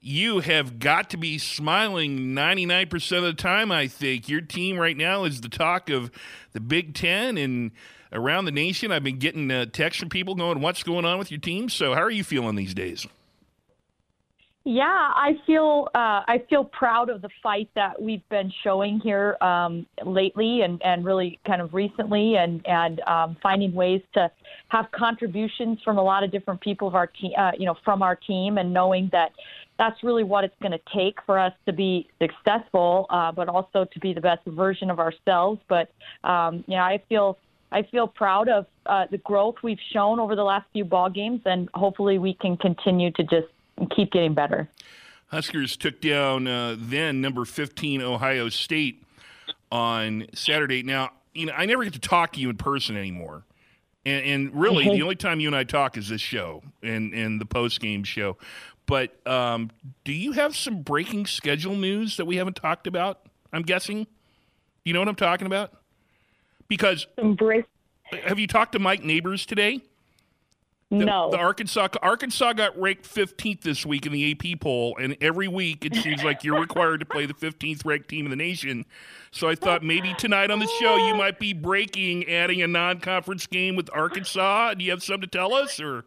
[0.06, 4.28] you have got to be smiling 99% of the time, I think.
[4.28, 6.12] Your team right now is the talk of
[6.52, 7.72] the Big Ten and
[8.14, 8.92] around the nation.
[8.92, 11.70] I've been getting uh, texts from people going, What's going on with your team?
[11.70, 13.06] So, how are you feeling these days?
[14.66, 19.36] Yeah, I feel uh, I feel proud of the fight that we've been showing here
[19.42, 24.32] um, lately, and, and really kind of recently, and and um, finding ways to
[24.70, 28.02] have contributions from a lot of different people of our team, uh, you know, from
[28.02, 29.34] our team, and knowing that
[29.78, 33.86] that's really what it's going to take for us to be successful, uh, but also
[33.92, 35.60] to be the best version of ourselves.
[35.68, 35.90] But
[36.24, 37.38] um, you know, I feel
[37.74, 41.42] I feel proud of uh, the growth we've shown over the last few ball games,
[41.46, 43.48] and hopefully we can continue to just
[43.96, 44.70] keep getting better.
[45.28, 49.04] Huskers took down uh, then number 15 Ohio State
[49.72, 50.84] on Saturday.
[50.84, 53.44] Now, you know, I never get to talk to you in person anymore.
[54.06, 57.42] And, and really, the only time you and I talk is this show and, and
[57.42, 58.38] the post game show.
[58.86, 59.72] But um,
[60.04, 63.22] do you have some breaking schedule news that we haven't talked about?
[63.52, 64.06] I'm guessing.
[64.86, 65.74] You know what I'm talking about?
[66.74, 67.06] Because
[68.24, 69.80] have you talked to Mike Neighbors today?
[70.90, 71.30] The, no.
[71.30, 75.86] The Arkansas Arkansas got ranked 15th this week in the AP poll, and every week
[75.86, 78.86] it seems like you're required to play the 15th ranked team in the nation.
[79.30, 83.46] So I thought maybe tonight on the show you might be breaking, adding a non-conference
[83.46, 84.74] game with Arkansas.
[84.74, 86.06] Do you have something to tell us, or?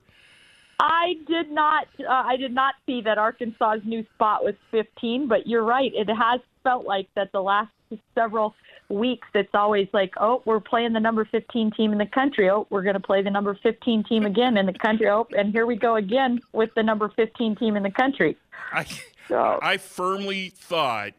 [0.81, 1.87] I did not.
[2.01, 5.93] Uh, I did not see that Arkansas's new spot was 15, but you're right.
[5.95, 7.71] It has felt like that the last
[8.17, 8.55] several
[8.89, 9.29] weeks.
[9.35, 12.51] It's always like, oh, we're playing the number 15 team in the country.
[12.51, 15.09] Oh, we're going to play the number 15 team again in the country.
[15.09, 18.37] Oh, and here we go again with the number 15 team in the country.
[18.73, 18.87] I,
[19.29, 19.59] so.
[19.63, 21.13] I firmly thought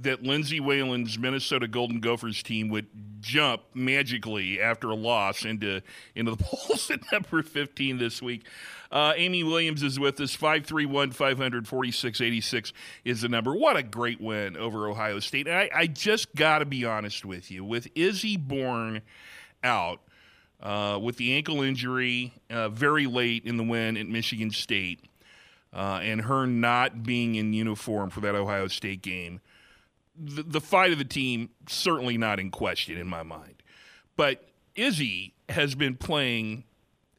[0.00, 2.86] that Lindsay Whalen's Minnesota Golden Gophers team would
[3.20, 5.82] jump magically after a loss into
[6.14, 8.46] into the polls at number 15 this week.
[8.90, 10.34] Uh, Amy Williams is with us.
[10.34, 12.72] 531 546 86
[13.04, 13.54] is the number.
[13.54, 15.46] What a great win over Ohio State.
[15.46, 17.64] And I, I just got to be honest with you.
[17.64, 19.02] With Izzy Bourne
[19.62, 20.00] out
[20.62, 25.04] uh, with the ankle injury uh, very late in the win at Michigan State,
[25.72, 29.40] uh, and her not being in uniform for that Ohio State game,
[30.16, 33.62] the, the fight of the team certainly not in question in my mind.
[34.16, 36.64] But Izzy has been playing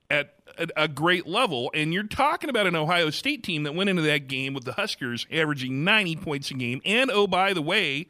[0.10, 1.72] at a, a, great level.
[1.74, 4.74] And you're talking about an Ohio State team that went into that game with the
[4.74, 6.82] Huskers averaging 90 points a game.
[6.86, 8.08] And oh, by the way,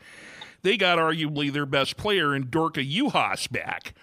[0.64, 3.94] they got arguably their best player in Dorka Juhász back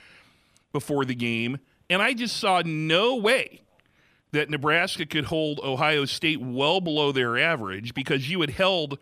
[0.72, 1.58] before the game.
[1.90, 3.62] And I just saw no way
[4.32, 8.98] that Nebraska could hold Ohio State well below their average because you had held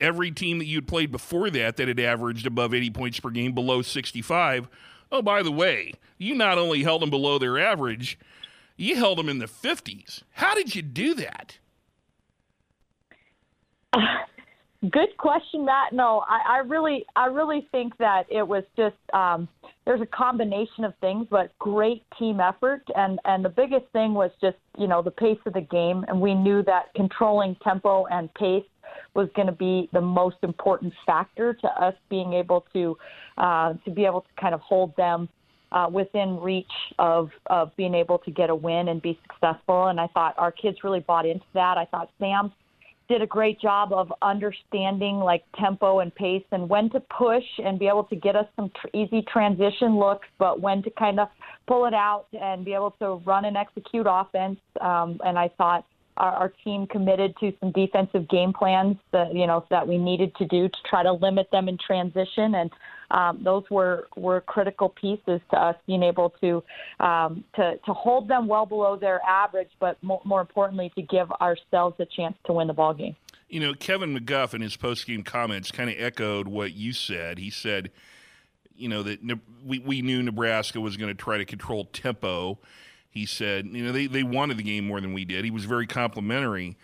[0.00, 3.52] every team that you'd played before that that had averaged above 80 points per game
[3.52, 4.68] below 65.
[5.10, 8.18] Oh, by the way, you not only held them below their average,
[8.76, 10.22] you held them in the 50s.
[10.32, 11.58] How did you do that?
[13.92, 14.00] Uh,
[14.90, 15.92] good question, Matt.
[15.92, 19.48] No, I, I, really, I really think that it was just um,
[19.86, 24.30] there's a combination of things, but great team effort, and and the biggest thing was
[24.40, 28.32] just you know the pace of the game, and we knew that controlling tempo and
[28.34, 28.64] pace
[29.14, 32.96] was going to be the most important factor to us being able to
[33.38, 35.28] uh, to be able to kind of hold them
[35.72, 36.66] uh, within reach
[36.98, 39.88] of, of being able to get a win and be successful.
[39.88, 41.76] And I thought our kids really bought into that.
[41.76, 42.52] I thought Sam
[43.08, 47.78] did a great job of understanding like tempo and pace and when to push and
[47.78, 51.28] be able to get us some tr- easy transition looks, but when to kind of
[51.68, 54.58] pull it out and be able to run and execute offense.
[54.80, 55.84] Um, and I thought
[56.16, 60.34] our, our team committed to some defensive game plans that you know that we needed
[60.36, 62.70] to do to try to limit them in transition, and
[63.10, 66.62] um, those were were critical pieces to us being able to
[67.00, 71.30] um, to to hold them well below their average, but more, more importantly, to give
[71.32, 73.16] ourselves a chance to win the ball game.
[73.48, 77.38] You know, Kevin McGuff in his post-game comments kind of echoed what you said.
[77.38, 77.92] He said,
[78.76, 79.20] you know, that
[79.64, 82.58] we, we knew Nebraska was going to try to control tempo.
[83.16, 85.42] He said, you know, they, they wanted the game more than we did.
[85.42, 86.76] He was very complimentary.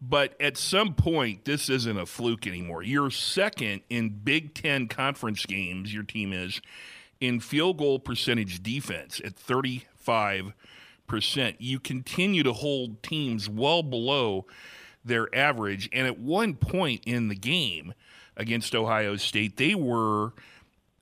[0.00, 2.84] But at some point, this isn't a fluke anymore.
[2.84, 6.60] You're second in Big Ten conference games, your team is,
[7.20, 10.54] in field goal percentage defense at 35%.
[11.58, 14.46] You continue to hold teams well below
[15.04, 15.88] their average.
[15.92, 17.94] And at one point in the game
[18.36, 20.34] against Ohio State, they were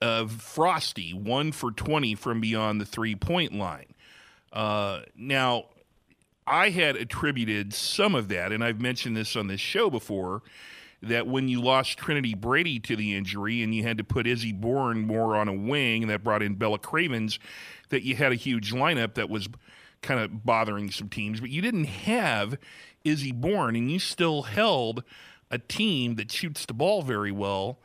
[0.01, 3.93] uh, frosty, one for 20 from beyond the three point line.
[4.51, 5.65] Uh, now,
[6.47, 10.41] I had attributed some of that, and I've mentioned this on this show before,
[11.01, 14.51] that when you lost Trinity Brady to the injury and you had to put Izzy
[14.51, 17.39] Bourne more on a wing, and that brought in Bella Cravens,
[17.89, 19.47] that you had a huge lineup that was
[20.01, 22.57] kind of bothering some teams, but you didn't have
[23.03, 25.03] Izzy Bourne, and you still held
[25.51, 27.79] a team that shoots the ball very well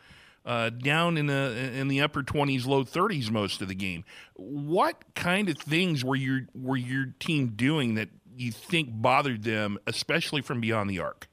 [0.45, 4.05] uh, down in the in the upper 20s, low 30s most of the game.
[4.35, 9.79] What kind of things were your were your team doing that you think bothered them,
[9.87, 11.29] especially from beyond the arc?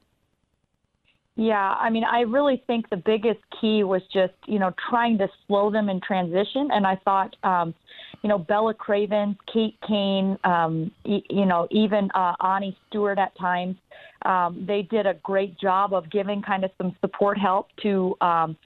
[1.34, 5.28] Yeah, I mean, I really think the biggest key was just you know trying to
[5.46, 7.36] slow them in transition, and I thought.
[7.42, 7.74] Um,
[8.22, 13.36] you know, Bella Craven, Kate Cain, um, e- you know, even uh, Ani Stewart at
[13.36, 13.76] times.
[14.24, 18.56] Um, they did a great job of giving kind of some support help to um,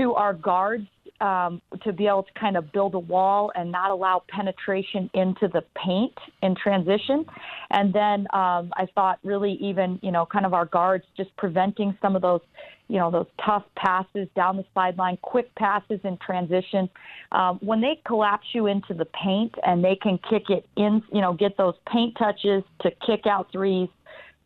[0.00, 0.86] to our guards
[1.20, 5.48] um, to be able to kind of build a wall and not allow penetration into
[5.48, 7.26] the paint in transition.
[7.70, 11.96] And then um, I thought really even, you know, kind of our guards just preventing
[12.00, 12.40] some of those,
[12.88, 16.88] you know, those tough passes down the sideline, quick passes in transition.
[17.32, 21.20] Um, when they collapse you into the paint and they can kick it in, you
[21.20, 23.88] know, get those paint touches to kick out threes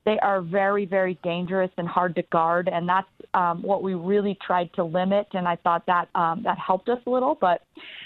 [0.05, 4.39] they are very, very dangerous and hard to guard, and that's um, what we really
[4.45, 5.27] tried to limit.
[5.33, 7.37] And I thought that um, that helped us a little.
[7.41, 7.63] But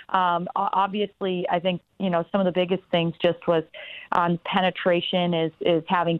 [0.08, 3.64] um, obviously, I think you know some of the biggest things just was
[4.12, 6.18] on penetration is is having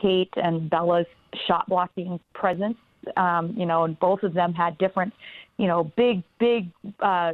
[0.00, 1.06] Kate and Bella's
[1.46, 2.76] shot blocking presence.
[3.16, 5.14] Um, you know, and both of them had different,
[5.56, 6.70] you know, big, big
[7.00, 7.32] uh,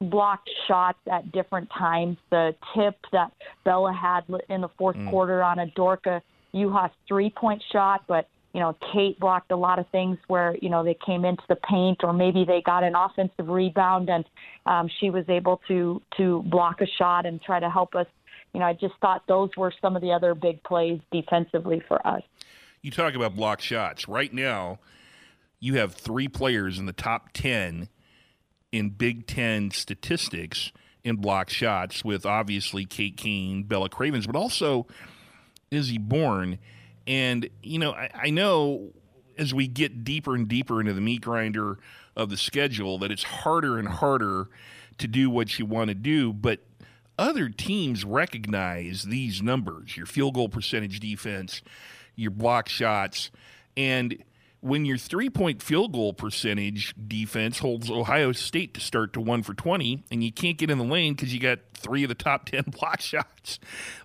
[0.00, 2.16] blocked shots at different times.
[2.30, 3.32] The tip that
[3.64, 5.10] Bella had in the fourth mm.
[5.10, 6.22] quarter on a Dorka
[6.54, 8.28] Juhász three point shot, but
[8.58, 11.54] you know, Kate blocked a lot of things where, you know, they came into the
[11.54, 14.24] paint or maybe they got an offensive rebound and
[14.66, 18.08] um, she was able to to block a shot and try to help us.
[18.52, 22.04] You know, I just thought those were some of the other big plays defensively for
[22.04, 22.22] us.
[22.82, 24.08] You talk about block shots.
[24.08, 24.80] Right now,
[25.60, 27.88] you have three players in the top 10
[28.72, 30.72] in Big Ten statistics
[31.04, 34.88] in block shots, with obviously Kate Cain, Bella Cravens, but also
[35.70, 36.58] Izzy Bourne.
[37.08, 38.90] And, you know, I, I know
[39.38, 41.78] as we get deeper and deeper into the meat grinder
[42.14, 44.48] of the schedule that it's harder and harder
[44.98, 46.60] to do what you want to do, but
[47.18, 51.62] other teams recognize these numbers your field goal percentage defense,
[52.14, 53.30] your block shots,
[53.76, 54.22] and
[54.60, 59.42] when your three point field goal percentage defense holds Ohio State to start to one
[59.42, 62.14] for 20, and you can't get in the lane because you got three of the
[62.14, 63.58] top 10 block shots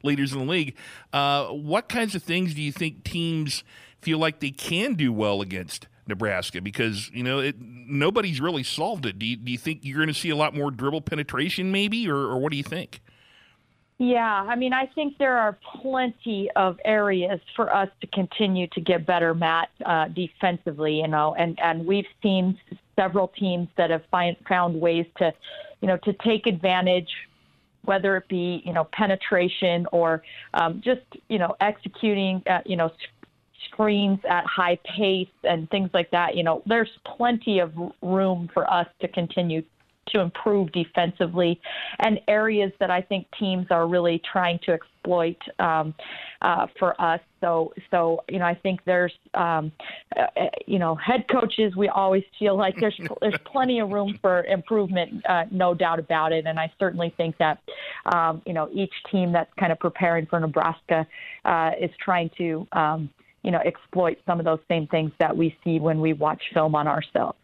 [0.03, 0.75] leaders in the league,
[1.11, 3.63] uh, what kinds of things do you think teams
[4.01, 5.87] feel like they can do well against?
[6.05, 9.17] Nebraska because you know it, nobody's really solved it.
[9.17, 12.09] Do you, do you think you're going to see a lot more dribble penetration, maybe,
[12.09, 13.01] or, or what do you think?
[13.99, 18.81] Yeah, I mean, I think there are plenty of areas for us to continue to
[18.81, 20.95] get better, Matt, uh, defensively.
[20.95, 22.57] You know, and and we've seen
[22.95, 25.31] several teams that have find, found ways to,
[25.81, 27.09] you know, to take advantage,
[27.85, 30.23] whether it be you know penetration or
[30.55, 32.91] um, just you know executing, you know,
[33.71, 36.35] screens at high pace and things like that.
[36.35, 37.71] You know, there's plenty of
[38.01, 39.61] room for us to continue
[40.07, 41.59] to improve defensively
[41.99, 45.93] and areas that I think teams are really trying to exploit um,
[46.41, 47.19] uh, for us.
[47.41, 49.71] So, so you know, I think there's, um,
[50.15, 50.25] uh,
[50.65, 51.75] you know, head coaches.
[51.75, 56.31] We always feel like there's there's plenty of room for improvement, uh, no doubt about
[56.31, 56.45] it.
[56.45, 57.59] And I certainly think that,
[58.13, 61.05] um, you know, each team that's kind of preparing for Nebraska
[61.45, 63.09] uh, is trying to, um,
[63.43, 66.75] you know, exploit some of those same things that we see when we watch film
[66.75, 67.37] on ourselves.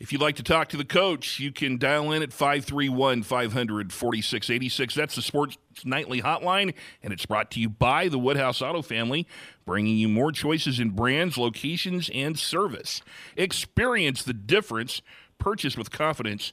[0.00, 3.92] If you'd like to talk to the coach, you can dial in at 531 500
[3.92, 4.94] 4686.
[4.94, 6.72] That's the Sports Nightly Hotline,
[7.02, 9.26] and it's brought to you by the Woodhouse Auto Family,
[9.66, 13.02] bringing you more choices in brands, locations, and service.
[13.36, 15.02] Experience the difference.
[15.38, 16.52] Purchase with confidence.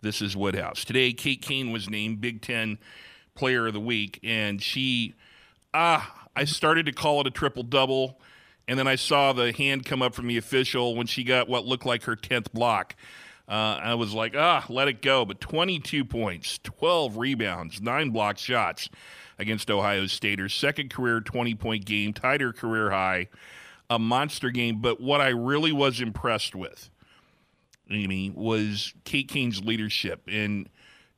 [0.00, 0.84] This is Woodhouse.
[0.84, 2.78] Today, Kate Cain was named Big Ten
[3.36, 5.14] Player of the Week, and she,
[5.72, 8.18] ah, I started to call it a triple double
[8.68, 11.66] and then I saw the hand come up from the official when she got what
[11.66, 12.94] looked like her 10th block.
[13.48, 15.24] Uh, I was like, ah, let it go.
[15.24, 18.88] But 22 points, 12 rebounds, nine block shots
[19.38, 20.38] against Ohio State.
[20.38, 23.28] Her second career 20 point game, tied her career high,
[23.90, 24.80] a monster game.
[24.80, 26.88] But what I really was impressed with,
[27.90, 30.22] Amy, was Kate Cain's leadership.
[30.28, 30.68] And,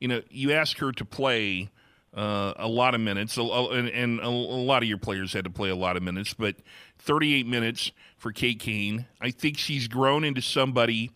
[0.01, 1.71] you know, you ask her to play
[2.17, 5.51] uh, a lot of minutes, and, and a, a lot of your players had to
[5.51, 6.57] play a lot of minutes, but
[7.05, 9.07] 38 minutes for Kate Cain.
[9.21, 11.11] I think she's grown into somebody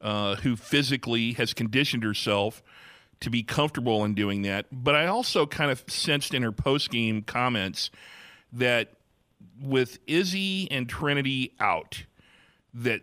[0.00, 2.62] uh, who physically has conditioned herself
[3.20, 4.66] to be comfortable in doing that.
[4.70, 7.90] But I also kind of sensed in her post game comments
[8.52, 8.94] that
[9.60, 12.04] with Izzy and Trinity out,
[12.74, 13.02] that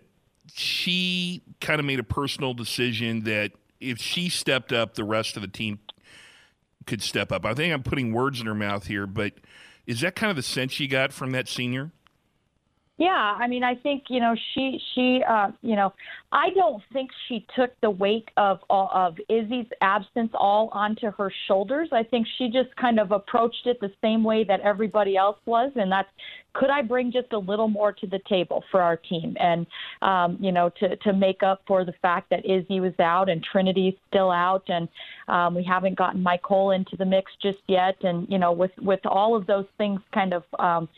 [0.54, 5.42] she kind of made a personal decision that if she stepped up, the rest of
[5.42, 5.80] the team
[6.86, 7.46] could step up.
[7.46, 9.34] I think I'm putting words in her mouth here, but
[9.90, 11.92] is that kind of the sense you got from that senior?
[13.00, 15.94] Yeah, I mean, I think you know she she uh, you know
[16.34, 21.88] I don't think she took the weight of of Izzy's absence all onto her shoulders.
[21.94, 25.72] I think she just kind of approached it the same way that everybody else was,
[25.78, 26.10] and that's
[26.54, 29.66] could I bring just a little more to the table for our team, and
[30.02, 33.42] um, you know to to make up for the fact that Izzy was out and
[33.42, 34.90] Trinity's still out, and
[35.30, 39.06] um, we haven't gotten MiCole into the mix just yet, and you know with with
[39.06, 40.44] all of those things kind of.
[40.60, 40.90] Um,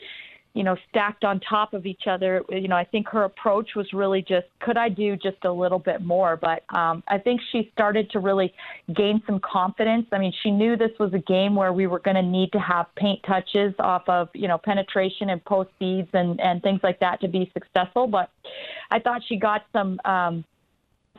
[0.53, 2.43] you know, stacked on top of each other.
[2.49, 5.79] You know, I think her approach was really just, could I do just a little
[5.79, 6.35] bit more?
[6.35, 8.53] But um, I think she started to really
[8.95, 10.07] gain some confidence.
[10.11, 12.59] I mean, she knew this was a game where we were going to need to
[12.59, 16.99] have paint touches off of, you know, penetration and post feeds and, and things like
[16.99, 18.07] that to be successful.
[18.07, 18.29] But
[18.91, 20.43] I thought she got some, um,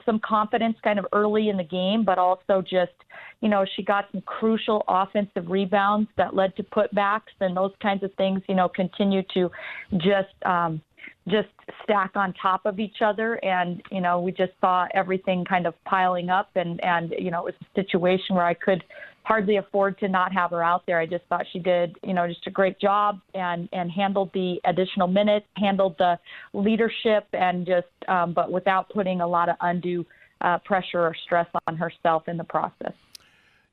[0.05, 2.93] some confidence kind of early in the game, but also just,
[3.41, 8.03] you know, she got some crucial offensive rebounds that led to putbacks and those kinds
[8.03, 9.51] of things, you know, continue to
[9.99, 10.81] just um,
[11.29, 11.49] just
[11.85, 13.35] stack on top of each other.
[13.45, 17.47] And you know we just saw everything kind of piling up and and you know
[17.47, 18.83] it was a situation where I could
[19.25, 20.99] hardly afford to not have her out there.
[20.99, 24.61] I just thought she did, you know, just a great job and and handled the
[24.65, 26.19] additional minutes, handled the
[26.53, 30.05] leadership, and just um, but without putting a lot of undue
[30.41, 32.93] uh, pressure or stress on herself in the process.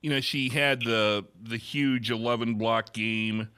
[0.02, 3.50] You know, she had the the huge 11 block game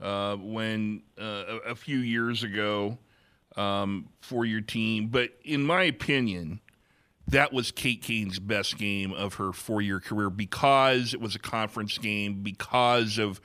[0.00, 2.98] uh, when uh, a, a, few years ago
[3.56, 6.60] um, for your team, but in my opinion
[7.28, 11.38] that was Kate Cain's best game of her four year career because it was a
[11.38, 13.40] conference game, because of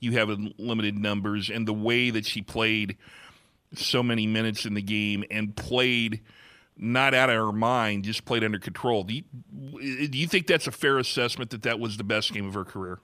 [0.00, 0.28] you have
[0.58, 2.96] limited numbers, and the way that she played
[3.74, 6.20] so many minutes in the game and played
[6.76, 9.04] not out of her mind, just played under control.
[9.04, 9.22] Do you,
[10.08, 12.64] do you think that's a fair assessment that that was the best game of her
[12.64, 12.98] career?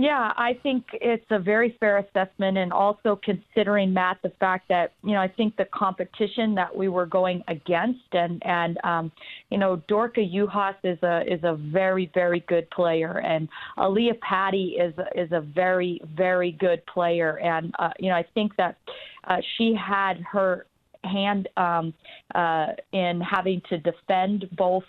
[0.00, 4.92] Yeah, I think it's a very fair assessment, and also considering Matt the fact that
[5.04, 9.12] you know I think the competition that we were going against, and and um,
[9.50, 13.46] you know Dorka Juhász is a is a very very good player, and
[13.76, 18.56] Aaliyah Patty is is a very very good player, and uh, you know I think
[18.56, 18.76] that
[19.24, 20.64] uh, she had her
[21.04, 21.92] hand um,
[22.34, 24.84] uh, in having to defend both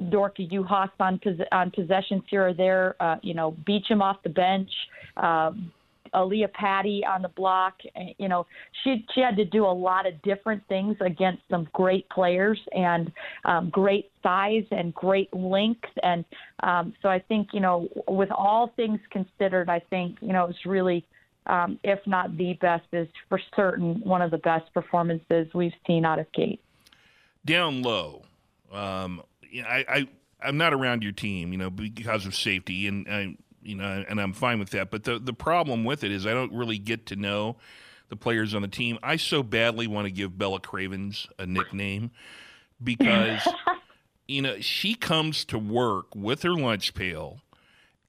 [0.00, 1.20] Dorka Juhász on
[1.52, 2.96] on possessions here or there.
[3.00, 4.70] Uh, you know, Beacham off the bench.
[5.16, 5.52] Uh,
[6.14, 7.74] Aaliyah Patty on the block.
[8.18, 8.46] You know,
[8.82, 13.12] she she had to do a lot of different things against some great players and
[13.44, 15.88] um, great size and great length.
[16.02, 16.24] And
[16.62, 20.66] um, so I think you know, with all things considered, I think you know it's
[20.66, 21.04] really.
[21.48, 26.04] Um, if not the best, is for certain one of the best performances we've seen
[26.04, 26.60] out of Kate.
[27.44, 28.22] Down low,
[28.72, 29.22] um,
[29.56, 30.08] you know, I, I
[30.40, 34.20] I'm not around your team, you know, because of safety, and I, you know, and
[34.20, 34.90] I'm fine with that.
[34.90, 37.56] But the the problem with it is I don't really get to know
[38.10, 38.98] the players on the team.
[39.02, 42.10] I so badly want to give Bella Cravens a nickname
[42.82, 43.48] because
[44.28, 47.40] you know she comes to work with her lunch pail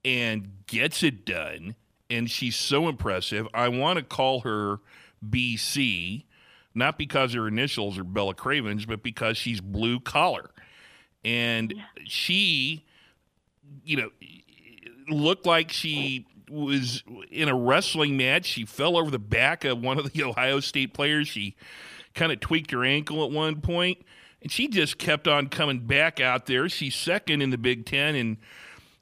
[0.03, 1.75] and gets it done,
[2.09, 3.47] and she's so impressive.
[3.53, 4.79] I want to call her
[5.27, 6.25] BC.
[6.75, 10.51] Not because her initials are Bella Cravens, but because she's blue collar
[11.27, 11.83] and yeah.
[12.05, 12.85] she,
[13.83, 14.09] you know,
[15.09, 18.45] looked like she was in a wrestling match.
[18.45, 21.27] She fell over the back of one of the Ohio State players.
[21.27, 21.55] She
[22.13, 23.97] kind of tweaked her ankle at one point.
[24.41, 26.69] and she just kept on coming back out there.
[26.69, 28.37] She's second in the Big Ten in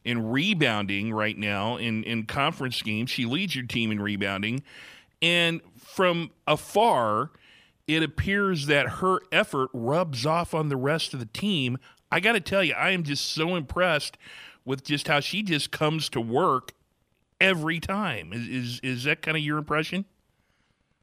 [0.03, 3.11] in rebounding right now in in conference games.
[3.11, 4.63] She leads your team in rebounding,
[5.21, 7.29] and from afar,
[7.87, 11.77] it appears that her effort rubs off on the rest of the team.
[12.11, 14.17] I got to tell you, I am just so impressed
[14.63, 16.73] with just how she just comes to work
[17.39, 18.31] every time.
[18.33, 20.05] Is is, is that kind of your impression?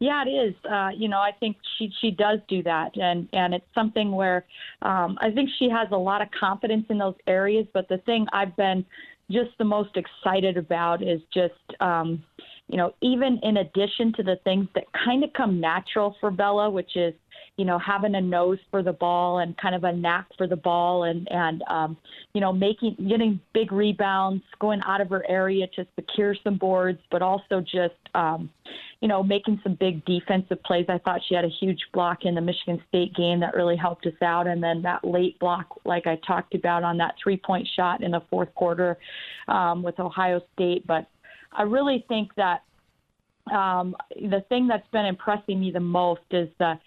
[0.03, 0.55] Yeah, it is.
[0.69, 4.45] Uh, you know, I think she she does do that, and and it's something where
[4.83, 7.67] um, I think she has a lot of confidence in those areas.
[7.73, 8.85] But the thing I've been
[9.31, 12.25] just the most excited about is just um,
[12.67, 16.69] you know even in addition to the things that kind of come natural for Bella,
[16.69, 17.15] which is
[17.57, 20.57] you know, having a nose for the ball and kind of a knack for the
[20.57, 21.99] ball and, and um,
[22.33, 26.99] you know, making, getting big rebounds, going out of her area to secure some boards,
[27.11, 28.49] but also just, um,
[29.03, 30.87] you know, making some big defensive plays.
[30.89, 34.07] I thought she had a huge block in the Michigan State game that really helped
[34.07, 34.47] us out.
[34.47, 38.13] And then that late block, like I talked about on that three point shot in
[38.13, 38.97] the fourth quarter
[39.49, 40.87] um, with Ohio State.
[40.87, 41.07] But
[41.53, 42.63] I really think that
[43.53, 46.79] um, the thing that's been impressing me the most is the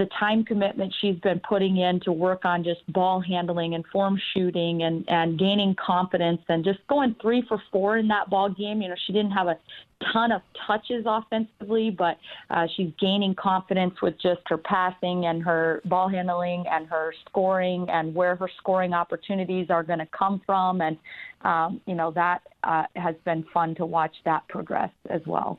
[0.00, 4.18] the time commitment she's been putting in to work on just ball handling and form
[4.32, 8.80] shooting and, and gaining confidence and just going three for four in that ball game.
[8.80, 9.58] You know, she didn't have a
[10.10, 12.16] ton of touches offensively, but
[12.48, 17.86] uh, she's gaining confidence with just her passing and her ball handling and her scoring
[17.90, 20.80] and where her scoring opportunities are going to come from.
[20.80, 20.96] And,
[21.42, 25.58] um, you know, that uh, has been fun to watch that progress as well.